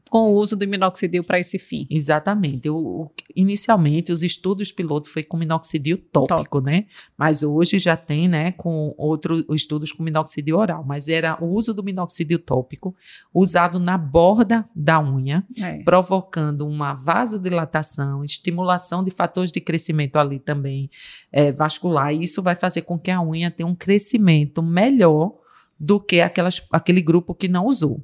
com 0.09 0.31
o 0.31 0.35
uso 0.35 0.55
do 0.55 0.67
minoxidil 0.67 1.23
para 1.23 1.39
esse 1.39 1.59
fim. 1.59 1.87
Exatamente. 1.89 2.69
O, 2.69 2.77
o, 2.77 3.11
inicialmente, 3.35 4.11
os 4.11 4.23
estudos 4.23 4.71
piloto 4.71 5.07
foi 5.07 5.23
com 5.23 5.37
minoxidil 5.37 5.97
tópico, 6.11 6.59
né? 6.59 6.85
Mas 7.17 7.43
hoje 7.43 7.77
já 7.79 7.95
tem, 7.95 8.27
né, 8.27 8.51
com 8.53 8.93
outros 8.97 9.45
estudos 9.51 9.91
com 9.91 10.03
minoxidil 10.03 10.57
oral. 10.57 10.83
Mas 10.85 11.07
era 11.07 11.37
o 11.43 11.47
uso 11.53 11.73
do 11.73 11.83
minoxidil 11.83 12.39
tópico 12.39 12.95
usado 13.33 13.79
na 13.79 13.97
borda 13.97 14.67
da 14.75 14.99
unha, 14.99 15.45
é. 15.61 15.83
provocando 15.83 16.67
uma 16.67 16.93
vasodilatação, 16.93 18.23
estimulação 18.23 19.03
de 19.03 19.11
fatores 19.11 19.51
de 19.51 19.61
crescimento 19.61 20.17
ali 20.17 20.39
também 20.39 20.89
é, 21.31 21.51
vascular. 21.51 22.13
E 22.13 22.23
isso 22.23 22.41
vai 22.41 22.55
fazer 22.55 22.81
com 22.81 22.97
que 22.97 23.11
a 23.11 23.21
unha 23.21 23.51
tenha 23.51 23.67
um 23.67 23.75
crescimento 23.75 24.63
melhor 24.63 25.33
do 25.79 25.99
que 25.99 26.19
aquelas, 26.19 26.61
aquele 26.71 27.01
grupo 27.01 27.33
que 27.33 27.47
não 27.47 27.65
usou. 27.65 28.03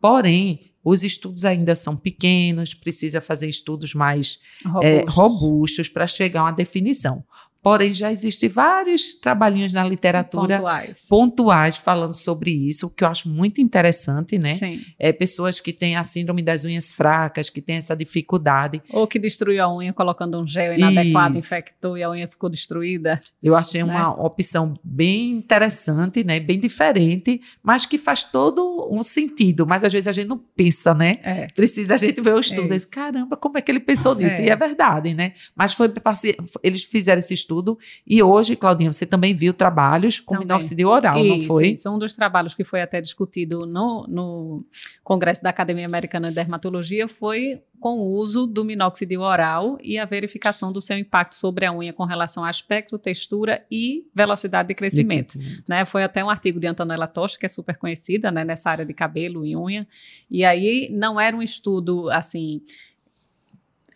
Porém, 0.00 0.71
Os 0.84 1.04
estudos 1.04 1.44
ainda 1.44 1.74
são 1.74 1.96
pequenos, 1.96 2.74
precisa 2.74 3.20
fazer 3.20 3.48
estudos 3.48 3.94
mais 3.94 4.40
Robustos. 4.64 4.84
é, 4.84 5.04
robustos 5.08 5.88
para 5.88 6.06
chegar 6.06 6.40
a 6.40 6.44
uma 6.44 6.52
definição. 6.52 7.24
Porém, 7.62 7.94
já 7.94 8.10
existem 8.10 8.48
vários 8.48 9.14
trabalhinhos 9.14 9.72
na 9.72 9.84
literatura 9.84 10.56
pontuais. 10.56 11.06
pontuais 11.08 11.76
falando 11.76 12.14
sobre 12.14 12.50
isso, 12.50 12.88
o 12.88 12.90
que 12.90 13.04
eu 13.04 13.08
acho 13.08 13.28
muito 13.28 13.60
interessante, 13.60 14.36
né? 14.36 14.54
Sim. 14.54 14.80
É, 14.98 15.12
pessoas 15.12 15.60
que 15.60 15.72
têm 15.72 15.94
a 15.94 16.02
síndrome 16.02 16.42
das 16.42 16.64
unhas 16.64 16.90
fracas, 16.90 17.48
que 17.48 17.62
têm 17.62 17.76
essa 17.76 17.94
dificuldade. 17.94 18.82
Ou 18.90 19.06
que 19.06 19.16
destruiu 19.16 19.62
a 19.62 19.72
unha 19.72 19.92
colocando 19.92 20.40
um 20.40 20.46
gel 20.46 20.74
inadequado, 20.74 21.36
Isso. 21.36 21.46
infectou 21.46 21.96
e 21.96 22.02
a 22.02 22.10
unha 22.10 22.26
ficou 22.26 22.50
destruída. 22.50 23.20
Eu 23.40 23.54
achei 23.54 23.80
Né? 23.84 23.92
uma 23.94 24.10
opção 24.10 24.74
bem 24.82 25.30
interessante, 25.30 26.24
né? 26.24 26.40
Bem 26.40 26.58
diferente, 26.58 27.40
mas 27.62 27.86
que 27.86 27.96
faz 27.96 28.24
todo 28.24 28.88
um 28.90 29.04
sentido. 29.04 29.64
Mas 29.64 29.84
às 29.84 29.92
vezes 29.92 30.08
a 30.08 30.12
gente 30.12 30.26
não 30.26 30.38
pensa, 30.38 30.92
né? 30.94 31.20
É. 31.22 31.46
Precisa 31.54 31.94
a 31.94 31.96
gente 31.96 32.20
ver 32.20 32.34
o 32.34 32.40
estudo. 32.40 32.72
É 32.72 32.76
e 32.76 32.78
diz, 32.78 32.86
Caramba, 32.86 33.36
como 33.36 33.56
é 33.56 33.60
que 33.60 33.70
ele 33.70 33.78
pensou 33.80 34.16
nisso? 34.16 34.40
É. 34.40 34.46
E 34.46 34.50
é 34.50 34.56
verdade, 34.56 35.14
né? 35.14 35.32
Mas 35.54 35.74
foi 35.74 35.92
eles 36.64 36.82
fizeram 36.82 37.20
esse 37.20 37.34
estudo 37.34 37.51
e 38.06 38.22
hoje, 38.22 38.56
Claudinha, 38.56 38.92
você 38.92 39.04
também 39.04 39.34
viu 39.34 39.52
trabalhos 39.52 40.20
com 40.20 40.34
Também. 40.34 40.46
minoxidil 40.46 40.88
oral, 40.88 41.22
não 41.22 41.36
Isso, 41.36 41.46
foi? 41.46 41.68
Isso, 41.68 41.90
um 41.90 41.98
dos 41.98 42.14
trabalhos 42.14 42.54
que 42.54 42.64
foi 42.64 42.80
até 42.80 43.00
discutido 43.00 43.66
no, 43.66 44.06
no 44.08 44.64
Congresso 45.02 45.42
da 45.42 45.50
Academia 45.50 45.86
Americana 45.86 46.28
de 46.28 46.34
Dermatologia 46.34 47.08
foi 47.08 47.60
com 47.82 47.98
o 47.98 48.10
uso 48.12 48.46
do 48.46 48.64
minóxido 48.64 49.20
oral 49.20 49.76
e 49.82 49.98
a 49.98 50.04
verificação 50.04 50.72
do 50.72 50.80
seu 50.80 50.96
impacto 50.96 51.34
sobre 51.34 51.66
a 51.66 51.72
unha 51.72 51.92
com 51.92 52.04
relação 52.04 52.44
a 52.44 52.48
aspecto, 52.48 52.96
textura 52.96 53.66
e 53.68 54.06
velocidade 54.14 54.68
de 54.68 54.74
crescimento. 54.74 55.36
né? 55.68 55.84
Foi 55.84 56.04
até 56.04 56.22
um 56.22 56.30
artigo 56.30 56.60
de 56.60 56.68
Antonella 56.68 57.08
Tocha, 57.08 57.36
que 57.36 57.44
é 57.44 57.48
super 57.48 57.76
conhecida 57.76 58.30
né, 58.30 58.44
nessa 58.44 58.70
área 58.70 58.86
de 58.86 58.94
cabelo 58.94 59.44
e 59.44 59.56
unha. 59.56 59.86
E 60.30 60.44
aí 60.44 60.88
não 60.92 61.20
era 61.20 61.36
um 61.36 61.42
estudo 61.42 62.08
assim 62.10 62.62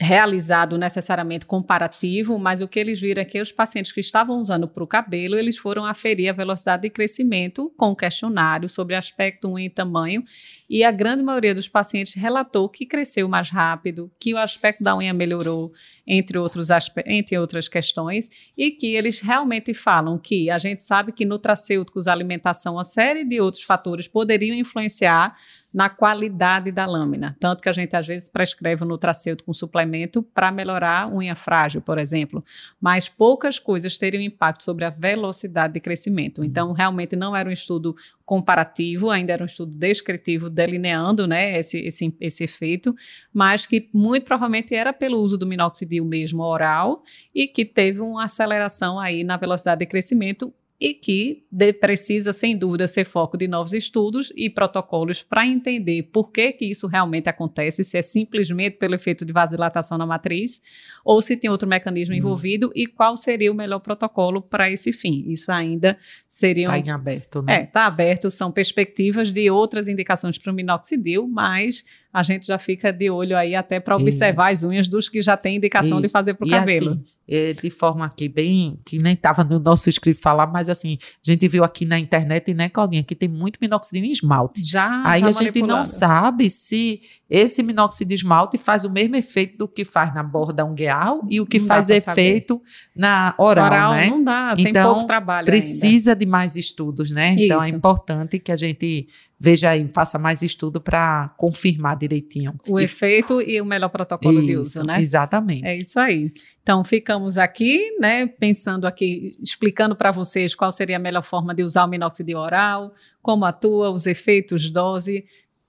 realizado 0.01 0.77
necessariamente 0.77 1.47
comparativo, 1.47 2.39
mas 2.39 2.61
o 2.61 2.69
que 2.69 2.79
eles 2.79 3.01
viram 3.01 3.23
é 3.23 3.25
que 3.25 3.41
os 3.41 3.51
pacientes 3.51 3.93
que 3.93 4.01
estavam 4.01 4.41
usando 4.41 4.69
para 4.69 4.85
o 4.85 4.87
cabelo, 4.87 5.39
eles 5.39 5.57
foram 5.57 5.87
aferir 5.87 6.29
a 6.29 6.33
velocidade 6.33 6.83
de 6.83 6.91
crescimento 6.91 7.73
com 7.77 7.95
questionário 7.95 8.69
sobre 8.69 8.95
aspecto, 8.95 9.49
unha 9.49 9.67
e 9.67 9.71
tamanho, 9.71 10.23
e 10.69 10.85
a 10.85 10.91
grande 10.91 11.23
maioria 11.23 11.55
dos 11.55 11.69
pacientes 11.69 12.15
relatou 12.15 12.69
que 12.69 12.85
cresceu 12.85 13.29
mais 13.29 13.49
rápido, 13.51 14.11
que 14.21 14.35
o 14.35 14.39
aspecto 14.39 14.83
da 14.83 14.97
unha 14.97 15.15
melhorou, 15.15 15.73
entre, 16.07 16.39
outros 16.39 16.69
entre 17.07 17.39
outras 17.39 17.69
questões, 17.69 18.29
e 18.57 18.71
que 18.71 18.95
eles 18.95 19.21
realmente 19.21 19.73
falam 19.73 20.19
que 20.19 20.51
a 20.51 20.59
gente 20.59 20.83
sabe 20.83 21.13
que 21.13 21.25
nutracêuticos, 21.25 22.07
alimentação, 22.07 22.75
uma 22.75 22.85
série 22.85 23.25
de 23.25 23.41
outros 23.41 23.63
fatores 23.63 24.07
poderiam 24.07 24.57
influenciar 24.57 25.37
na 25.73 25.89
qualidade 25.89 26.73
da 26.73 26.87
lâmina. 26.87 27.37
Tanto 27.39 27.63
que 27.63 27.69
a 27.69 27.73
gente 27.73 27.95
às 27.95 28.07
vezes 28.07 28.29
prescreve 28.29 28.83
o 28.83 28.87
nutracêutico 28.87 29.47
com 29.47 29.53
suplemento 29.53 30.23
para 30.23 30.51
melhorar 30.51 31.03
a 31.03 31.09
unha 31.09 31.35
frágil, 31.35 31.83
por 31.83 31.99
exemplo. 31.99 32.43
Mas 32.81 33.09
poucas 33.09 33.59
coisas 33.59 33.99
teriam 33.99 34.23
impacto 34.23 34.63
sobre 34.63 34.85
a 34.85 34.91
velocidade 34.91 35.75
de 35.75 35.81
crescimento. 35.81 36.43
Então, 36.43 36.73
realmente 36.73 37.15
não 37.15 37.37
era 37.37 37.49
um 37.49 37.53
estudo 37.53 37.95
comparativo, 38.25 39.11
ainda 39.11 39.33
era 39.33 39.43
um 39.43 39.47
estudo 39.47 39.77
descritivo, 39.77 40.51
delineando 40.51 41.27
né, 41.27 41.59
esse, 41.59 41.79
esse, 41.79 42.17
esse 42.21 42.45
efeito, 42.45 42.95
mas 43.33 43.67
que 43.67 43.89
muito 43.95 44.25
provavelmente 44.25 44.75
era 44.75 44.93
pelo 44.93 45.21
uso 45.21 45.39
do 45.39 45.47
minoxidil 45.47 46.05
mesmo 46.05 46.43
oral 46.43 47.03
e 47.35 47.47
que 47.47 47.65
teve 47.65 48.01
uma 48.01 48.25
aceleração 48.25 48.99
aí 48.99 49.23
na 49.23 49.37
velocidade 49.37 49.81
de 49.81 49.87
crescimento 49.87 50.53
e 50.79 50.93
que 50.93 51.45
de- 51.51 51.73
precisa, 51.73 52.33
sem 52.33 52.57
dúvida, 52.57 52.87
ser 52.87 53.05
foco 53.07 53.37
de 53.37 53.49
novos 53.49 53.73
estudos 53.73 54.33
e 54.37 54.51
protocolos 54.51 55.23
para 55.23 55.47
entender 55.47 56.03
por 56.13 56.31
que, 56.31 56.53
que 56.53 56.67
isso 56.67 56.87
realmente 56.87 57.29
acontece, 57.29 57.83
se 57.83 57.97
é 57.97 58.03
simplesmente 58.03 58.77
pelo 58.77 58.95
efeito 58.95 59.25
de 59.25 59.33
vasodilatação 59.33 59.97
na 59.97 60.05
matriz 60.05 60.61
ou 61.05 61.23
se 61.23 61.37
tem 61.37 61.49
outro 61.49 61.67
mecanismo 61.69 62.15
Isso. 62.15 62.23
envolvido 62.23 62.71
e 62.75 62.87
qual 62.87 63.17
seria 63.17 63.51
o 63.51 63.55
melhor 63.55 63.79
protocolo 63.79 64.43
para 64.43 64.71
esse 64.71 64.93
fim. 64.93 65.25
Isso 65.29 65.51
ainda 65.51 65.97
seria 66.29 66.65
Está 66.65 66.77
um 66.77 66.81
em 66.83 66.91
aberto, 66.91 67.43
né? 67.43 67.55
é, 67.61 67.63
está 67.65 67.87
aberto, 67.87 68.31
são 68.31 68.53
perspectivas 68.53 69.33
de 69.33 69.49
outras 69.51 69.89
indicações 69.89 70.37
para 70.37 70.53
o 70.53 70.55
minoxidil, 70.55 71.27
mas 71.27 71.85
a 72.13 72.23
gente 72.23 72.47
já 72.47 72.59
fica 72.59 72.93
de 72.93 73.11
olho 73.11 73.37
aí 73.37 73.55
até 73.55 73.79
para 73.79 73.95
observar 73.97 74.51
as 74.53 74.65
unhas 74.65 74.89
dos 74.89 75.09
que 75.09 75.21
já 75.23 75.37
têm 75.37 75.57
indicação 75.57 76.01
de 76.01 76.07
Isso. 76.07 76.13
fazer 76.13 76.35
para 76.35 76.47
o 76.47 76.51
cabelo. 76.51 76.91
assim, 76.93 77.05
é, 77.29 77.53
de 77.53 77.69
forma 77.71 78.05
aqui 78.07 78.29
bem, 78.29 78.79
que 78.87 78.99
nem 79.03 79.13
estava 79.15 79.45
no 79.45 79.59
nosso 79.59 79.89
script 79.91 80.21
falar, 80.21 80.47
mas 80.47 80.66
assim, 80.69 80.99
a 81.27 81.31
gente 81.31 81.47
viu 81.49 81.65
aqui 81.65 81.85
na 81.85 81.99
internet, 81.99 82.53
né, 82.55 82.69
Claudinha, 82.69 83.03
que 83.03 83.15
tem 83.15 83.29
muito 83.29 83.59
minoxidil 83.61 84.05
em 84.05 84.13
esmalte. 84.13 84.63
já 84.65 85.03
Aí 85.07 85.21
já 85.21 85.29
a 85.29 85.33
gente 85.33 85.63
não 85.63 85.85
sabe 85.85 86.49
se 86.51 87.01
esse 87.29 87.63
minoxidil 87.63 88.09
de 88.09 88.15
esmalte 88.15 88.57
faz 88.59 88.85
o 88.85 88.91
mesmo 88.91 89.17
efeito 89.17 89.59
do 89.59 89.67
que 89.69 89.85
faz 89.85 90.15
na 90.15 90.23
borda 90.23 90.65
ungueal 90.65 91.27
e 91.29 91.41
o 91.41 91.47
que 91.47 91.59
Não 91.59 91.67
faz 91.67 91.87
saber. 91.87 91.99
efeito 91.99 92.63
na 92.95 93.35
oral, 93.37 93.67
Oral 93.67 93.93
né? 93.95 94.09
não 94.09 94.23
dá, 94.23 94.55
tem 94.55 94.69
Então, 94.69 94.93
pouco 94.93 95.07
trabalho 95.07 95.41
ainda. 95.41 95.51
Precisa 95.51 96.15
de 96.15 96.25
mais 96.25 96.57
estudos, 96.57 97.11
né? 97.11 97.35
Então 97.39 97.61
é 97.63 97.69
importante 97.69 98.39
que 98.39 98.53
a 98.53 98.57
gente 98.57 99.09
veja 99.39 99.71
aí, 99.71 99.87
faça 99.95 100.19
mais 100.19 100.43
estudo 100.43 100.81
para 100.81 101.29
confirmar 101.37 101.97
direitinho. 101.97 102.55
O 102.69 102.81
E- 102.81 102.85
efeito 102.85 103.41
e 103.43 103.61
o 103.61 103.65
melhor 103.67 103.89
protocolo 103.91 104.41
de 104.41 104.53
Isso, 104.53 104.61
uso, 104.61 104.85
né? 104.85 105.01
Exatamente. 105.01 105.65
É 105.67 105.77
isso 105.77 105.99
aí. 106.01 106.33
Então, 106.63 106.83
ficamos 106.83 107.39
aqui, 107.39 107.97
né, 108.01 108.27
pensando 108.27 108.87
aqui, 108.87 109.37
explicando 109.41 109.95
para 109.95 110.11
vocês 110.11 110.55
qual 110.55 110.73
seria 110.73 110.97
a 110.97 110.99
melhor 111.01 111.23
forma 111.23 111.55
de 111.55 111.63
usar 111.63 111.85
o 111.85 111.89
minoxidil 111.89 112.39
oral, 112.39 112.93
como 113.23 113.45
atua, 113.45 113.91
os 113.91 114.07
efeitos, 114.07 114.69
dose, 114.71 115.25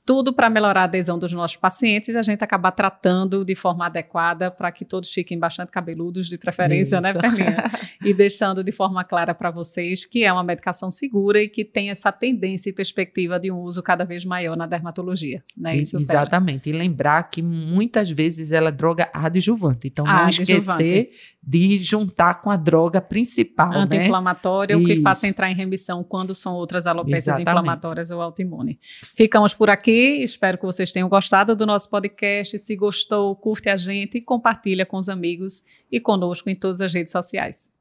tudo 0.08 0.32
para 0.32 0.50
melhorar 0.50 0.82
a 0.82 0.84
adesão 0.86 1.20
dos 1.20 1.34
nossos 1.34 1.58
pacientes 1.58 2.16
e 2.16 2.18
a 2.18 2.22
gente 2.22 2.42
acabar 2.42 2.72
tratando 2.72 3.44
de 3.44 3.54
forma 3.56 3.88
adequada 3.88 4.50
para 4.50 4.72
que 4.72 4.86
todos 4.86 5.12
fiquem 5.12 5.38
bastante 5.38 5.70
cabeludos 5.70 6.30
de 6.30 6.38
preferência, 6.38 7.02
né, 7.02 7.10
Isso. 7.10 7.20
Ferlinha? 7.20 7.58
e 8.02 8.14
deixando 8.14 8.64
de 8.64 8.72
forma 8.72 9.04
clara 9.04 9.36
para 9.36 9.52
vocês 9.52 10.06
que 10.06 10.24
é 10.24 10.32
uma 10.32 10.46
medicação 10.46 10.90
segura 10.90 11.44
e 11.44 11.50
que 11.50 11.66
tem 11.66 11.90
essa 11.90 12.10
tendência 12.10 12.70
e 12.70 12.74
perspectiva 12.74 13.38
de 13.38 13.52
um 13.52 13.60
uso 13.60 13.84
cada 13.84 14.06
vez 14.06 14.24
maior 14.24 14.56
na 14.56 14.66
dermatologia, 14.66 15.44
né? 15.58 15.76
Isso? 15.76 15.98
Exatamente. 15.98 16.70
E 16.70 16.72
lembrar 16.72 17.24
que 17.30 17.42
muitas 17.42 18.10
vezes 18.10 18.54
ela 18.54 18.70
é 18.70 18.72
droga 18.72 19.10
adjuvante. 19.14 19.88
Então, 19.88 20.06
não 20.06 20.14
Adjuvante. 20.14 20.54
esquecer 20.54 21.10
de 21.44 21.78
juntar 21.78 22.42
com 22.42 22.50
a 22.50 22.56
droga 22.56 23.02
principal, 23.02 23.70
né? 23.70 23.80
anti-inflamatória, 23.80 24.78
o 24.78 24.84
que 24.84 25.02
faça 25.02 25.28
entrar 25.28 25.50
em 25.50 25.56
remissão 25.56 26.04
quando 26.04 26.36
são 26.36 26.54
outras 26.54 26.86
alopécias 26.88 27.40
Exatamente. 27.40 27.50
inflamatórias 27.50 28.12
ou 28.12 28.22
autoimune. 28.22 28.78
Ficamos 29.16 29.54
por 29.54 29.70
aqui, 29.70 29.97
espero 29.98 30.58
que 30.58 30.66
vocês 30.66 30.92
tenham 30.92 31.08
gostado 31.08 31.56
do 31.56 31.66
nosso 31.66 31.90
podcast. 31.90 32.58
Se 32.60 32.76
gostou, 32.76 33.36
curte 33.36 33.70
a 33.70 33.78
gente 33.78 34.18
e 34.18 34.22
compartilha 34.22 34.86
com 34.86 34.98
os 34.98 35.10
amigos 35.10 35.64
e 35.92 36.00
conosco 36.00 36.50
em 36.50 36.56
todas 36.56 36.82
as 36.82 36.94
redes 36.94 37.12
sociais. 37.12 37.72